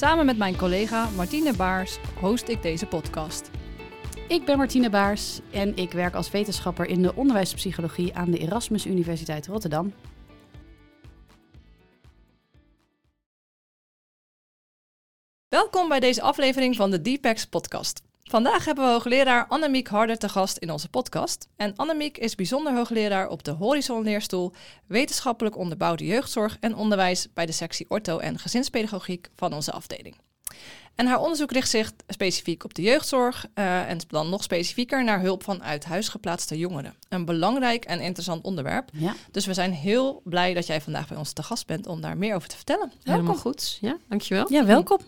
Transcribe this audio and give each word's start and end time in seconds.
Samen 0.00 0.26
met 0.26 0.38
mijn 0.38 0.56
collega 0.56 1.10
Martine 1.10 1.54
Baars 1.54 1.98
host 2.20 2.48
ik 2.48 2.62
deze 2.62 2.86
podcast. 2.86 3.50
Ik 4.28 4.44
ben 4.44 4.56
Martine 4.56 4.90
Baars 4.90 5.40
en 5.50 5.76
ik 5.76 5.92
werk 5.92 6.14
als 6.14 6.30
wetenschapper 6.30 6.86
in 6.86 7.02
de 7.02 7.14
onderwijspsychologie 7.14 8.14
aan 8.14 8.30
de 8.30 8.38
Erasmus 8.38 8.86
Universiteit 8.86 9.46
Rotterdam. 9.46 9.92
Welkom 15.48 15.88
bij 15.88 16.00
deze 16.00 16.22
aflevering 16.22 16.76
van 16.76 16.90
de 16.90 17.00
Deepex 17.00 17.46
podcast. 17.46 18.02
Vandaag 18.30 18.64
hebben 18.64 18.84
we 18.84 18.90
hoogleraar 18.90 19.46
Annemiek 19.46 19.88
Harder 19.88 20.18
te 20.18 20.28
gast 20.28 20.56
in 20.56 20.70
onze 20.70 20.88
podcast. 20.88 21.48
En 21.56 21.76
Annemiek 21.76 22.18
is 22.18 22.34
bijzonder 22.34 22.74
hoogleraar 22.74 23.28
op 23.28 23.44
de 23.44 23.50
Horizon 23.50 24.02
Leerstoel 24.02 24.52
Wetenschappelijk 24.86 25.56
onderbouwde 25.56 26.06
jeugdzorg 26.06 26.56
en 26.60 26.74
onderwijs 26.74 27.32
bij 27.34 27.46
de 27.46 27.52
sectie 27.52 27.86
Ortho 27.88 28.18
en 28.18 28.38
Gezinspedagogiek 28.38 29.30
van 29.36 29.52
onze 29.52 29.72
afdeling. 29.72 30.16
En 30.94 31.06
haar 31.06 31.20
onderzoek 31.20 31.52
richt 31.52 31.70
zich 31.70 31.92
specifiek 32.06 32.64
op 32.64 32.74
de 32.74 32.82
jeugdzorg 32.82 33.46
uh, 33.54 33.90
en 33.90 33.98
dan 34.08 34.30
nog 34.30 34.42
specifieker 34.42 35.04
naar 35.04 35.20
hulp 35.20 35.42
van 35.42 35.62
uit 35.62 35.84
huis 35.84 36.08
geplaatste 36.08 36.58
jongeren. 36.58 36.94
Een 37.08 37.24
belangrijk 37.24 37.84
en 37.84 38.00
interessant 38.00 38.44
onderwerp. 38.44 38.90
Ja. 38.92 39.14
Dus 39.30 39.46
we 39.46 39.54
zijn 39.54 39.72
heel 39.72 40.20
blij 40.24 40.54
dat 40.54 40.66
jij 40.66 40.80
vandaag 40.80 41.08
bij 41.08 41.16
ons 41.16 41.32
te 41.32 41.42
gast 41.42 41.66
bent 41.66 41.86
om 41.86 42.00
daar 42.00 42.16
meer 42.16 42.34
over 42.34 42.48
te 42.48 42.56
vertellen. 42.56 42.92
Helemaal 43.02 43.24
Welkom. 43.24 43.40
goed. 43.40 43.78
Ja, 43.80 43.96
dankjewel. 44.08 44.52
Ja, 44.52 44.64
welkom. 44.64 44.98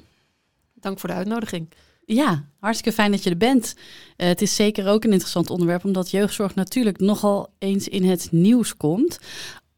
Dank 0.74 0.98
voor 0.98 1.08
de 1.08 1.14
uitnodiging. 1.14 1.68
Ja, 2.14 2.44
hartstikke 2.58 2.92
fijn 2.92 3.10
dat 3.10 3.22
je 3.22 3.30
er 3.30 3.36
bent. 3.36 3.74
Eh, 4.16 4.28
het 4.28 4.42
is 4.42 4.54
zeker 4.54 4.88
ook 4.88 5.04
een 5.04 5.12
interessant 5.12 5.50
onderwerp, 5.50 5.84
omdat 5.84 6.10
jeugdzorg 6.10 6.54
natuurlijk 6.54 7.00
nogal 7.00 7.52
eens 7.58 7.88
in 7.88 8.04
het 8.04 8.28
nieuws 8.30 8.76
komt. 8.76 9.18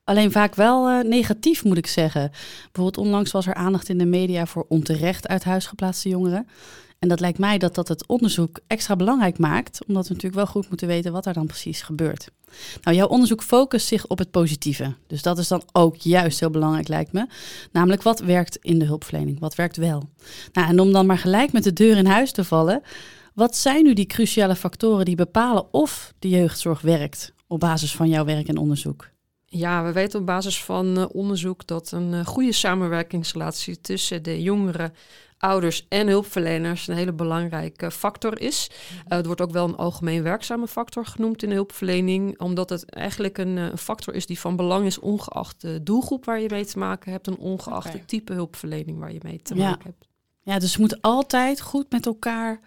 Alleen 0.05 0.33
vaak 0.33 0.55
wel 0.55 0.89
eh, 0.89 1.05
negatief, 1.05 1.65
moet 1.65 1.77
ik 1.77 1.87
zeggen. 1.87 2.31
Bijvoorbeeld 2.63 3.07
onlangs 3.07 3.31
was 3.31 3.47
er 3.47 3.55
aandacht 3.55 3.89
in 3.89 3.99
de 3.99 4.05
media 4.05 4.47
voor 4.47 4.67
onterecht 4.69 5.29
uit 5.29 5.45
huis 5.45 5.67
geplaatste 5.67 6.09
jongeren. 6.09 6.49
En 7.05 7.11
dat 7.11 7.21
lijkt 7.21 7.39
mij 7.39 7.59
dat 7.59 7.75
dat 7.75 7.89
het 7.89 8.07
onderzoek 8.07 8.61
extra 8.67 8.97
belangrijk 8.97 9.39
maakt, 9.39 9.85
omdat 9.87 10.07
we 10.07 10.15
natuurlijk 10.15 10.43
wel 10.43 10.53
goed 10.53 10.69
moeten 10.69 10.87
weten 10.87 11.13
wat 11.13 11.27
er 11.27 11.33
dan 11.33 11.47
precies 11.47 11.83
gebeurt. 11.83 12.29
Nou, 12.83 12.97
jouw 12.97 13.07
onderzoek 13.07 13.43
focust 13.43 13.87
zich 13.87 14.07
op 14.07 14.19
het 14.19 14.31
positieve. 14.31 14.95
Dus 15.07 15.23
dat 15.23 15.39
is 15.39 15.49
dan 15.49 15.63
ook 15.73 15.97
juist 15.97 16.41
heel 16.41 16.51
belangrijk, 16.51 16.89
lijkt 16.89 17.13
me. 17.13 17.27
Namelijk, 17.73 18.03
wat 18.03 18.21
werkt 18.21 18.57
in 18.57 18.79
de 18.79 18.85
hulpverlening? 18.85 19.41
Wat 19.41 19.55
werkt 19.55 19.77
wel? 19.77 20.09
Nou, 20.53 20.69
en 20.69 20.81
om 20.81 20.93
dan 20.93 21.07
maar 21.07 21.19
gelijk 21.19 21.53
met 21.53 21.65
de 21.65 21.73
deur 21.73 21.97
in 21.97 22.07
huis 22.07 22.33
te 22.33 22.45
vallen, 22.45 22.83
wat 23.35 23.57
zijn 23.57 23.85
nu 23.85 23.95
die 23.95 24.07
cruciale 24.07 24.57
factoren 24.57 25.05
die 25.05 25.17
bepalen 25.17 25.73
of 25.73 26.15
de 26.19 26.29
jeugdzorg 26.29 26.81
werkt 26.81 27.33
op 27.47 27.61
basis 27.61 27.95
van 27.95 28.09
jouw 28.09 28.25
werk 28.25 28.49
en 28.49 28.57
onderzoek? 28.57 29.09
Ja, 29.47 29.85
we 29.85 29.93
weten 29.93 30.21
op 30.21 30.27
basis 30.27 30.63
van 30.63 30.99
uh, 30.99 31.05
onderzoek 31.09 31.67
dat 31.67 31.93
een 31.93 32.13
uh, 32.13 32.27
goede 32.27 32.53
samenwerkingsrelatie 32.53 33.81
tussen 33.81 34.23
de 34.23 34.43
jongeren, 34.43 34.93
ouders 35.45 35.87
en 35.89 36.07
hulpverleners 36.07 36.89
een 36.89 36.97
hele 36.97 37.13
belangrijke 37.13 37.91
factor 37.91 38.41
is. 38.41 38.71
Uh, 38.71 39.03
het 39.17 39.27
wordt 39.27 39.41
ook 39.41 39.51
wel 39.51 39.69
een 39.69 39.77
algemeen 39.77 40.23
werkzame 40.23 40.69
factor 40.69 41.07
genoemd 41.07 41.43
in 41.43 41.49
de 41.49 41.55
hulpverlening, 41.55 42.41
omdat 42.41 42.71
het 42.71 42.91
eigenlijk 42.91 43.39
een, 43.39 43.57
een, 43.57 43.79
factor 43.79 44.15
is 44.15 44.27
die 44.27 44.39
van 44.39 44.57
belang 44.57 44.87
is, 44.87 44.99
ongeacht 44.99 45.61
de 45.61 45.83
doelgroep 45.83 46.25
waar 46.25 46.41
je 46.41 46.49
mee 46.51 46.65
te 46.65 46.79
maken 46.79 47.13
hebt 47.13 47.27
en 47.27 47.37
ongeacht 47.37 47.87
okay. 47.87 47.99
het 47.99 48.09
type 48.09 48.33
hulpverlening 48.33 48.99
waar 48.99 49.13
je 49.13 49.21
mee 49.23 49.43
te 49.43 49.55
ja. 49.55 49.69
maken 49.69 49.85
hebt. 49.85 50.09
Ja, 50.43 50.59
dus 50.59 50.75
we 50.75 50.81
moeten 50.81 51.01
altijd 51.01 51.61
goed 51.61 51.91
met 51.91 52.07
elkaar 52.07 52.61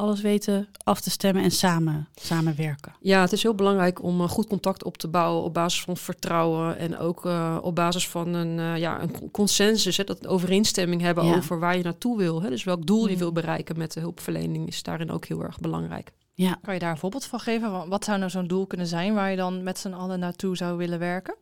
alles 0.00 0.20
weten 0.20 0.68
af 0.84 1.00
te 1.00 1.10
stemmen 1.10 1.42
en 1.42 1.50
samen 1.50 2.08
samenwerken. 2.14 2.92
Ja, 3.00 3.20
het 3.20 3.32
is 3.32 3.42
heel 3.42 3.54
belangrijk 3.54 4.02
om 4.02 4.20
uh, 4.20 4.28
goed 4.28 4.46
contact 4.46 4.84
op 4.84 4.96
te 4.96 5.08
bouwen 5.08 5.42
op 5.42 5.54
basis 5.54 5.82
van 5.82 5.96
vertrouwen 5.96 6.78
en 6.78 6.98
ook 6.98 7.26
uh, 7.26 7.58
op 7.62 7.74
basis 7.74 8.08
van 8.08 8.34
een, 8.34 8.58
uh, 8.58 8.76
ja, 8.76 9.02
een 9.02 9.30
consensus, 9.30 9.96
hè, 9.96 10.04
dat 10.04 10.18
een 10.20 10.28
overeenstemming 10.28 11.02
hebben 11.02 11.24
ja. 11.24 11.36
over 11.36 11.58
waar 11.58 11.76
je 11.76 11.82
naartoe 11.82 12.18
wil. 12.18 12.42
Hè. 12.42 12.48
Dus 12.48 12.64
welk 12.64 12.86
doel 12.86 13.08
je 13.08 13.16
wil 13.16 13.32
bereiken 13.32 13.78
met 13.78 13.92
de 13.92 14.00
hulpverlening 14.00 14.68
is 14.68 14.82
daarin 14.82 15.10
ook 15.10 15.24
heel 15.24 15.42
erg 15.42 15.58
belangrijk. 15.58 16.12
Ja. 16.34 16.58
Kan 16.62 16.74
je 16.74 16.80
daar 16.80 16.90
een 16.90 16.98
voorbeeld 16.98 17.24
van 17.24 17.40
geven? 17.40 17.88
Wat 17.88 18.04
zou 18.04 18.18
nou 18.18 18.30
zo'n 18.30 18.46
doel 18.46 18.66
kunnen 18.66 18.86
zijn 18.86 19.14
waar 19.14 19.30
je 19.30 19.36
dan 19.36 19.62
met 19.62 19.78
z'n 19.78 19.92
allen 19.92 20.18
naartoe 20.18 20.56
zou 20.56 20.76
willen 20.76 20.98
werken? 20.98 21.34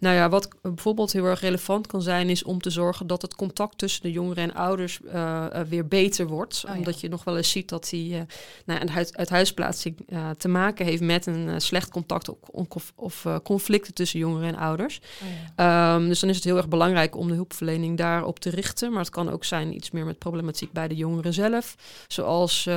Nou 0.00 0.16
ja, 0.16 0.28
wat 0.28 0.48
bijvoorbeeld 0.62 1.12
heel 1.12 1.24
erg 1.24 1.40
relevant 1.40 1.86
kan 1.86 2.02
zijn, 2.02 2.28
is 2.28 2.42
om 2.42 2.60
te 2.60 2.70
zorgen 2.70 3.06
dat 3.06 3.22
het 3.22 3.34
contact 3.34 3.78
tussen 3.78 4.02
de 4.02 4.12
jongeren 4.12 4.42
en 4.42 4.54
ouders 4.54 5.00
uh, 5.04 5.12
uh, 5.12 5.60
weer 5.60 5.88
beter 5.88 6.26
wordt. 6.26 6.64
Oh, 6.66 6.76
omdat 6.76 6.94
ja. 6.94 7.00
je 7.02 7.08
nog 7.08 7.24
wel 7.24 7.36
eens 7.36 7.50
ziet 7.50 7.68
dat 7.68 7.88
die 7.88 8.14
uh, 8.14 8.20
nou, 8.64 8.80
een 8.80 8.90
uit, 8.90 9.16
uithuisplaatsing 9.16 9.96
te 10.36 10.48
maken 10.48 10.86
heeft 10.86 11.02
met 11.02 11.26
een 11.26 11.60
slecht 11.60 11.90
contact 11.90 12.30
of, 12.50 12.92
of 12.94 13.26
conflicten 13.42 13.94
tussen 13.94 14.18
jongeren 14.18 14.48
en 14.48 14.56
ouders. 14.56 15.00
Oh, 15.22 15.28
ja. 15.56 15.94
um, 15.94 16.08
dus 16.08 16.20
dan 16.20 16.28
is 16.28 16.36
het 16.36 16.44
heel 16.44 16.56
erg 16.56 16.68
belangrijk 16.68 17.16
om 17.16 17.28
de 17.28 17.34
hulpverlening 17.34 17.98
daarop 17.98 18.38
te 18.38 18.50
richten. 18.50 18.90
Maar 18.90 19.00
het 19.00 19.10
kan 19.10 19.30
ook 19.30 19.44
zijn 19.44 19.74
iets 19.74 19.90
meer 19.90 20.04
met 20.04 20.18
problematiek 20.18 20.72
bij 20.72 20.88
de 20.88 20.96
jongeren 20.96 21.32
zelf. 21.32 21.74
Zoals 22.08 22.68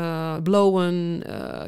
blowen, 0.44 1.24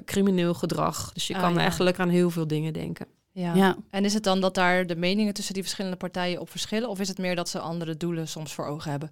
crimineel 0.05 0.53
gedrag. 0.53 1.13
Dus 1.13 1.27
je 1.27 1.33
oh, 1.33 1.39
kan 1.39 1.53
ja. 1.53 1.59
eigenlijk 1.59 1.99
aan 1.99 2.09
heel 2.09 2.29
veel 2.29 2.47
dingen 2.47 2.73
denken. 2.73 3.07
Ja. 3.35 3.53
Ja. 3.53 3.75
En 3.89 4.05
is 4.05 4.13
het 4.13 4.23
dan 4.23 4.41
dat 4.41 4.53
daar 4.53 4.87
de 4.87 4.95
meningen 4.95 5.33
tussen 5.33 5.53
die 5.53 5.63
verschillende 5.63 5.97
partijen 5.97 6.39
op 6.39 6.49
verschillen? 6.49 6.89
Of 6.89 6.99
is 6.99 7.07
het 7.07 7.17
meer 7.17 7.35
dat 7.35 7.49
ze 7.49 7.59
andere 7.59 7.97
doelen 7.97 8.27
soms 8.27 8.53
voor 8.53 8.65
ogen 8.65 8.91
hebben? 8.91 9.11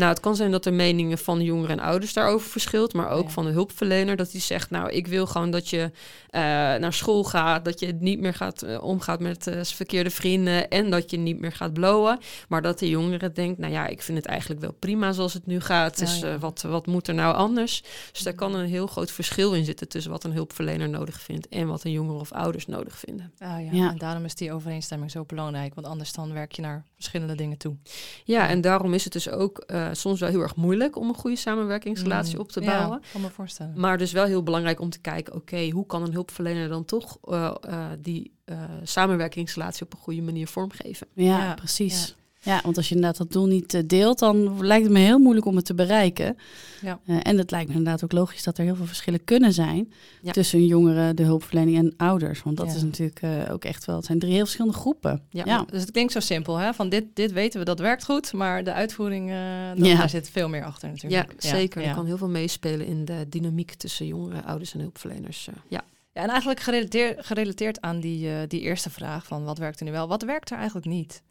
Nou, 0.00 0.12
het 0.12 0.20
kan 0.20 0.36
zijn 0.36 0.50
dat 0.50 0.64
de 0.64 0.70
meningen 0.70 1.18
van 1.18 1.40
jongeren 1.42 1.78
en 1.78 1.84
ouders 1.84 2.12
daarover 2.12 2.50
verschilt, 2.50 2.92
maar 2.94 3.08
ook 3.10 3.24
Ja. 3.26 3.30
van 3.30 3.44
de 3.44 3.50
hulpverlener. 3.50 4.16
Dat 4.16 4.30
die 4.30 4.40
zegt, 4.40 4.70
nou, 4.70 4.90
ik 4.90 5.06
wil 5.06 5.26
gewoon 5.26 5.50
dat 5.50 5.68
je 5.68 5.90
eh, 6.30 6.40
naar 6.42 6.92
school 6.92 7.24
gaat, 7.24 7.64
dat 7.64 7.80
je 7.80 7.96
niet 7.98 8.20
meer 8.20 8.34
gaat, 8.34 8.62
eh, 8.62 8.82
omgaat 8.82 9.20
met 9.20 9.46
eh, 9.46 9.60
verkeerde 9.64 10.10
vrienden 10.10 10.68
en 10.68 10.90
dat 10.90 11.10
je 11.10 11.16
niet 11.16 11.40
meer 11.40 11.52
gaat 11.52 11.72
blowen. 11.72 12.18
Maar 12.48 12.62
dat 12.62 12.78
de 12.78 12.88
jongere 12.88 13.32
denkt, 13.32 13.58
nou 13.58 13.72
ja, 13.72 13.86
ik 13.86 14.02
vind 14.02 14.18
het 14.18 14.26
eigenlijk 14.26 14.60
wel 14.60 14.72
prima 14.72 15.12
zoals 15.12 15.32
het 15.34 15.46
nu 15.46 15.60
gaat. 15.60 15.98
Dus 15.98 16.18
Ja, 16.20 16.26
ja. 16.28 16.34
eh, 16.34 16.40
wat, 16.40 16.62
wat 16.62 16.86
moet 16.86 17.08
er 17.08 17.14
nou 17.14 17.34
anders? 17.34 17.82
Dus 18.12 18.22
daar 18.22 18.34
kan 18.34 18.54
een 18.54 18.68
heel 18.68 18.86
groot 18.86 19.10
verschil 19.10 19.52
in 19.54 19.64
zitten 19.64 19.88
tussen 19.88 20.10
wat 20.12 20.24
een 20.24 20.32
hulpverlener 20.32 20.88
nodig 20.88 21.20
vindt 21.20 21.48
en 21.48 21.66
wat 21.66 21.84
een 21.84 21.92
jongere 21.92 22.18
of 22.18 22.32
ouders 22.32 22.66
nodig 22.66 22.98
vinden. 22.98 23.32
Ah, 23.38 23.48
ja. 23.64 23.68
Ja. 23.72 23.90
En 23.90 23.98
daarom 23.98 24.24
is 24.24 24.34
die 24.34 24.52
overeenstemming 24.52 25.10
zo 25.10 25.24
belangrijk. 25.24 25.74
Want 25.74 25.86
anders 25.86 26.12
dan 26.12 26.32
werk 26.32 26.52
je 26.52 26.62
naar 26.62 26.84
verschillende 27.00 27.34
dingen 27.34 27.56
toe. 27.58 27.76
Ja, 28.24 28.48
en 28.48 28.60
daarom 28.60 28.94
is 28.94 29.04
het 29.04 29.12
dus 29.12 29.28
ook 29.30 29.58
eh, 29.58 29.88
soms 29.92 30.20
wel 30.20 30.28
heel 30.28 30.40
erg 30.40 30.56
moeilijk 30.56 30.96
om 30.96 31.08
een 31.08 31.14
goede 31.14 31.36
samenwerkingsrelatie 31.36 32.34
Mm. 32.34 32.40
op 32.40 32.52
te 32.52 32.60
Ja, 32.60 32.66
bouwen. 32.76 33.02
kan 33.12 33.20
me 33.20 33.30
voorstellen. 33.30 33.72
Maar 33.80 33.98
dus 33.98 34.12
wel 34.12 34.24
heel 34.24 34.42
belangrijk 34.42 34.80
om 34.80 34.90
te 34.90 34.98
kijken, 35.00 35.34
oké, 35.34 35.68
hoe 35.70 35.86
kan 35.86 36.02
een 36.02 36.12
hulpverlener 36.12 36.68
dan 36.68 36.84
toch 36.84 37.18
eh, 37.24 37.54
eh, 37.60 37.84
die 37.98 38.34
eh, 38.44 38.62
samenwerkingsrelatie 38.82 39.84
op 39.84 39.92
een 39.92 39.98
goede 39.98 40.22
manier 40.22 40.46
vormgeven? 40.48 41.06
Ja, 41.14 41.38
Ja, 41.38 41.54
precies. 41.54 42.06
Ja. 42.08 42.14
Want 42.62 42.76
als 42.76 42.88
je 42.88 42.94
inderdaad 42.94 43.18
dat 43.18 43.32
doel 43.32 43.46
niet 43.46 43.74
eh, 43.74 43.82
deelt, 43.86 44.18
dan 44.18 44.66
lijkt 44.66 44.84
het 44.84 44.92
me 44.92 44.98
heel 44.98 45.18
moeilijk 45.18 45.46
om 45.46 45.56
het 45.56 45.64
te 45.64 45.74
bereiken. 45.74 46.36
Ja. 46.80 47.00
Eh, 47.06 47.16
en 47.22 47.38
het 47.38 47.50
lijkt 47.50 47.68
me 47.68 47.74
inderdaad 47.76 48.04
ook 48.04 48.12
logisch 48.12 48.42
dat 48.42 48.58
er 48.58 48.64
heel 48.64 48.74
veel 48.76 48.86
verschillen 48.86 49.24
kunnen 49.24 49.52
zijn 49.52 49.92
Ja. 50.22 50.32
tussen 50.32 50.66
jongeren, 50.66 51.16
de 51.16 51.22
hulpverlening 51.22 51.76
en 51.78 51.94
ouders. 51.96 52.42
Want 52.42 52.56
dat 52.56 52.66
Ja. 52.66 52.74
is 52.74 52.82
natuurlijk 52.82 53.20
eh, 53.22 53.52
ook 53.52 53.64
echt 53.64 53.84
wel, 53.84 53.96
het 53.96 54.04
zijn 54.04 54.18
drie 54.18 54.32
heel 54.32 54.40
verschillende 54.44 54.76
groepen. 54.78 55.22
Ja. 55.30 55.42
ja. 55.46 55.64
Dus 55.70 55.80
het 55.80 55.90
klinkt 55.90 56.12
zo 56.12 56.20
simpel, 56.20 56.56
hè? 56.56 56.72
Van 56.74 56.88
dit, 56.88 57.04
dit 57.14 57.32
weten 57.32 57.58
we, 57.58 57.64
dat 57.64 57.78
werkt 57.78 58.04
goed. 58.04 58.32
Maar 58.32 58.64
de 58.64 58.72
uitvoering, 58.72 59.28
eh, 59.28 59.34
Ja. 59.74 59.96
daar 59.96 60.08
zit 60.10 60.30
veel 60.30 60.48
meer 60.48 60.64
achter 60.64 60.88
Ja, 60.88 60.94
natuurlijk. 60.94 61.32
zeker. 61.42 61.82
Ja. 61.82 61.88
Er 61.88 61.94
kan 61.94 62.06
heel 62.06 62.18
veel 62.18 62.28
meespelen 62.28 62.86
in 62.86 63.04
de 63.04 63.26
dynamiek 63.28 63.74
tussen 63.74 64.06
jongeren, 64.06 64.44
ouders 64.44 64.74
en 64.74 64.80
hulpverleners. 64.80 65.48
ja. 65.68 65.82
Ja, 66.12 66.22
en 66.22 66.28
eigenlijk 66.28 66.60
gerelateerd, 66.60 67.26
gerelateerd 67.26 67.80
aan 67.80 68.00
die, 68.00 68.30
eh, 68.30 68.48
die 68.48 68.60
eerste 68.60 68.90
vraag 68.90 69.26
van 69.26 69.44
wat 69.44 69.58
werkt 69.58 69.80
er 69.80 69.86
nu 69.86 69.92
wel? 69.92 70.08
Wat 70.08 70.22
werkt 70.22 70.50
er 70.50 70.56
eigenlijk 70.56 70.86
niet? 70.86 71.22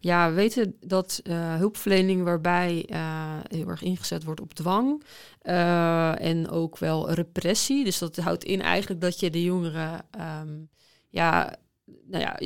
ja, 0.00 0.28
we 0.28 0.34
weten 0.34 0.76
dat 0.80 1.20
eh, 1.22 1.54
hulpverlening 1.54 2.22
waarbij 2.22 2.84
eh, 2.88 3.38
heel 3.48 3.68
erg 3.68 3.82
ingezet 3.82 4.24
wordt 4.24 4.40
op 4.40 4.54
dwang 4.54 5.02
en 6.18 6.48
ook 6.50 6.78
wel 6.78 7.10
repressie. 7.10 7.84
Dus 7.84 7.98
dat 7.98 8.16
houdt 8.16 8.44
in 8.44 8.62
eigenlijk 8.62 9.00
dat 9.00 9.20
je 9.20 9.30
de 9.30 9.42
jongeren 9.42 10.06
ehm, 10.10 10.58
ja, 11.08 11.56
nou 12.06 12.24
ja, 12.24 12.36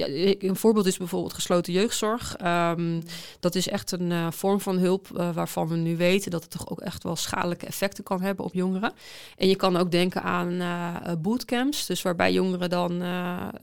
een 0.48 0.56
voorbeeld 0.56 0.86
is 0.86 0.96
bijvoorbeeld 0.96 1.34
gesloten 1.34 1.72
jeugdzorg. 1.72 2.36
Ehm, 2.36 3.00
dat 3.40 3.54
is 3.54 3.68
echt 3.68 3.92
een 3.92 4.10
uh, 4.10 4.30
vorm 4.30 4.60
van 4.60 4.78
hulp 4.78 5.08
uh, 5.16 5.34
waarvan 5.34 5.68
we 5.68 5.76
nu 5.76 5.96
weten 5.96 6.30
dat 6.30 6.42
het 6.42 6.50
toch 6.50 6.70
ook 6.70 6.80
echt 6.80 7.02
wel 7.02 7.16
schadelijke 7.16 7.66
effecten 7.66 8.04
kan 8.04 8.22
hebben 8.22 8.44
op 8.44 8.54
jongeren. 8.54 8.92
En 9.36 9.48
je 9.48 9.56
kan 9.56 9.76
ook 9.76 9.90
denken 9.90 10.22
aan 10.22 10.52
uh, 10.52 10.96
bootcamps, 11.18 11.86
dus 11.86 12.02
waarbij 12.02 12.32
jongeren 12.32 12.70
dan 12.70 13.02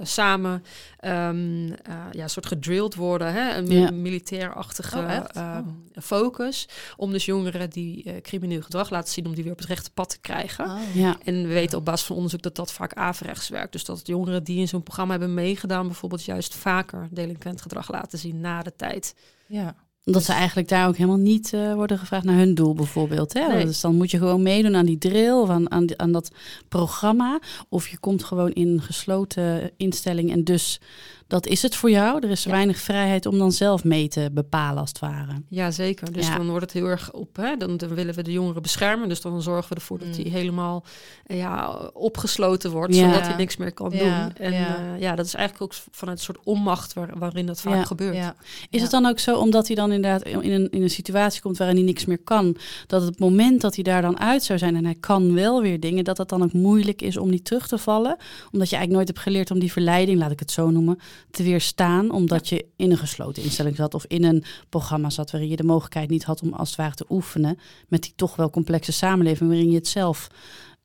samen 0.02 0.64
um, 1.02 1.68
ja, 2.12 2.24
een 2.24 2.30
soort 2.30 2.46
gedrilled 2.46 2.96
worden, 2.96 3.34
hè? 3.34 3.56
een 3.56 3.68
ja. 3.68 3.92
militairachtige 3.92 4.98
oh, 4.98 5.24
oh. 5.36 5.58
focus. 6.02 6.68
Om 6.96 7.12
dus 7.12 7.26
jongeren 7.26 7.70
die 7.70 8.22
crimineel 8.22 8.62
gedrag 8.62 8.90
laten 8.90 9.14
zien, 9.14 9.26
om 9.26 9.34
die 9.34 9.44
weer 9.44 9.54
op 9.54 9.60
het 9.60 9.68
rechte 9.68 9.92
pad 9.92 10.10
te 10.10 10.20
krijgen. 10.20 10.66
Oh. 10.66 10.80
Ja. 10.94 11.18
En 11.24 11.42
we 11.42 11.54
weten 11.54 11.78
op 11.78 11.86
basis 11.86 12.08
van 12.08 12.16
onderzoek 12.16 12.42
dat 12.42 12.56
dat 12.56 12.72
vaak 12.72 12.94
averechts 12.94 13.50
werkt. 13.50 13.72
Dus 13.72 13.86
dat 13.86 14.08
jongeren 14.08 14.44
die 14.44 14.60
in 14.60 14.68
zo'n 14.68 14.84
programma 14.84 15.12
hebben 15.12 15.34
meegedaan, 15.34 15.67
bijvoorbeeld 15.68 16.24
juist 16.24 16.56
vaker 16.56 17.08
delinquent 17.12 17.62
gedrag 17.62 17.92
laten 17.92 18.20
zien 18.20 18.40
na 18.40 18.64
de 18.64 18.76
tijd. 18.76 19.16
Ja. 19.48 19.76
Omdat 20.04 20.24
ze 20.24 20.34
eigenlijk 20.34 20.68
daar 20.68 20.88
ook 20.88 20.96
helemaal 20.96 21.18
niet 21.18 21.52
uh, 21.54 21.74
worden 21.74 22.00
gevraagd 22.00 22.26
naar 22.26 22.38
hun 22.38 22.56
doel 22.56 22.74
bijvoorbeeld. 22.74 23.34
Hè? 23.34 23.48
Nee. 23.48 23.66
Dus 23.66 23.82
dan 23.82 23.96
moet 23.96 24.12
je 24.12 24.18
gewoon 24.18 24.42
meedoen 24.42 24.76
aan 24.76 24.86
die 24.86 24.98
drill 24.98 25.32
of 25.32 25.50
aan, 25.50 25.72
aan, 25.72 25.86
die, 25.86 25.98
aan 25.98 26.12
dat 26.12 26.32
programma. 26.70 27.40
Of 27.70 27.88
je 27.88 27.98
komt 27.98 28.24
gewoon 28.24 28.52
in 28.52 28.68
een 28.68 28.82
gesloten 28.82 29.72
instelling 29.78 30.32
en 30.32 30.44
dus 30.44 30.80
dat 31.28 31.46
is 31.48 31.62
het 31.62 31.76
voor 31.76 31.90
jou. 31.90 32.20
Er 32.24 32.30
is 32.30 32.44
Ja. 32.44 32.52
weinig 32.52 32.78
vrijheid 32.78 33.26
om 33.26 33.38
dan 33.38 33.52
zelf 33.52 33.84
mee 33.84 34.08
te 34.08 34.30
bepalen 34.34 34.80
als 34.80 34.90
het 34.90 35.00
ware. 35.00 35.32
Ja, 35.50 35.72
zeker. 35.72 36.12
Dus 36.12 36.28
Ja. 36.28 36.38
dan 36.38 36.48
wordt 36.50 36.62
het 36.62 36.74
heel 36.74 36.86
erg 36.86 37.12
op. 37.14 37.36
Hè? 37.36 37.56
Dan, 37.58 37.78
dan 37.78 37.90
willen 37.96 38.14
we 38.16 38.22
de 38.24 38.32
jongeren 38.32 38.62
beschermen. 38.62 39.10
Dus 39.10 39.22
dan 39.22 39.42
zorgen 39.42 39.70
we 39.70 39.76
ervoor 39.76 39.98
dat 40.00 40.08
Mm. 40.08 40.14
hij 40.14 40.32
helemaal 40.32 40.84
eh, 41.26 41.38
ja, 41.38 41.70
opgesloten 41.94 42.72
wordt. 42.72 42.96
Ja. 42.96 43.08
Zodat 43.10 43.28
hij 43.28 43.36
niks 43.36 43.58
meer 43.58 43.74
kan 43.74 43.92
Ja, 43.92 43.98
doen. 44.24 44.36
En 44.38 44.54
ja. 44.54 44.60
ja. 44.60 44.96
ja, 45.00 45.16
dat 45.16 45.26
is 45.26 45.34
eigenlijk 45.34 45.74
ook 45.74 45.80
vanuit 45.92 46.18
een 46.18 46.24
soort 46.24 46.40
onmacht 46.44 46.94
waar, 46.94 47.10
waarin 47.18 47.46
dat 47.46 47.62
vaak 47.62 47.74
Ja. 47.76 47.84
gebeurt. 47.84 48.16
Ja. 48.16 48.36
Is 48.42 48.66
Ja. 48.70 48.82
het 48.82 48.92
dan 48.92 49.06
ook 49.06 49.20
zo, 49.20 49.38
omdat 49.38 49.68
hij 49.68 49.76
dan 49.76 49.92
inderdaad 49.92 50.24
in 50.24 50.52
een, 50.52 50.70
in 50.70 50.82
een 50.82 50.90
situatie 50.90 51.42
komt 51.42 51.58
waarin 51.58 51.76
hij 51.76 51.86
niks 51.86 52.06
meer 52.06 52.18
kan, 52.24 52.58
dat 52.88 53.02
het 53.02 53.20
moment 53.20 53.62
dat 53.62 53.76
hij 53.76 53.84
daar 53.84 54.02
dan 54.02 54.20
uit 54.20 54.44
zou 54.44 54.60
zijn 54.60 54.76
en 54.76 54.86
hij 54.86 54.96
kan 55.00 55.34
wel 55.34 55.62
weer 55.62 55.80
dingen, 55.80 56.04
dat 56.04 56.18
het 56.18 56.30
dan 56.30 56.44
ook 56.44 56.54
moeilijk 56.54 57.02
is 57.02 57.18
om 57.18 57.30
niet 57.30 57.46
terug 57.46 57.68
te 57.68 57.78
vallen? 57.78 58.18
Omdat 58.52 58.70
je 58.70 58.76
eigenlijk 58.76 58.92
nooit 58.92 59.08
hebt 59.08 59.20
geleerd 59.20 59.52
om 59.52 59.60
die 59.60 59.72
verleiding, 59.72 60.20
laat 60.20 60.32
ik 60.32 60.40
het 60.40 60.52
zo 60.52 60.70
noemen, 60.70 61.00
te 61.32 61.44
weerstaan, 61.44 62.12
omdat 62.12 62.50
je 62.50 62.66
in 62.76 62.92
een 62.92 62.98
gesloten 62.98 63.44
instelling 63.44 63.76
zat 63.76 63.94
of 63.94 64.06
in 64.06 64.24
een 64.24 64.44
programma 64.70 65.10
zat 65.10 65.32
waarin 65.32 65.50
je 65.50 65.56
de 65.56 65.64
mogelijkheid 65.64 66.10
niet 66.10 66.24
had 66.24 66.42
om 66.42 66.54
als 66.54 66.70
het 66.70 66.78
ware 66.78 66.96
te 66.96 67.06
oefenen 67.10 67.60
met 67.88 68.02
die 68.02 68.14
toch 68.16 68.36
wel 68.36 68.50
complexe 68.50 68.92
samenleving 68.92 69.50
waarin 69.50 69.70
je 69.70 69.76
het 69.76 69.88
zelf 69.88 70.28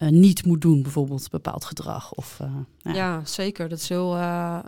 eh, 0.03 0.09
niet 0.09 0.45
moet 0.45 0.61
doen, 0.61 0.83
bijvoorbeeld 0.83 1.31
bepaald 1.31 1.65
gedrag. 1.65 2.13
Of, 2.13 2.41
eh, 2.41 2.55
Ja. 2.79 2.95
ja. 2.95 3.25
zeker. 3.25 3.69
Dat 3.69 3.79
is 3.79 3.89
heel 3.89 4.17
eh, 4.17 4.59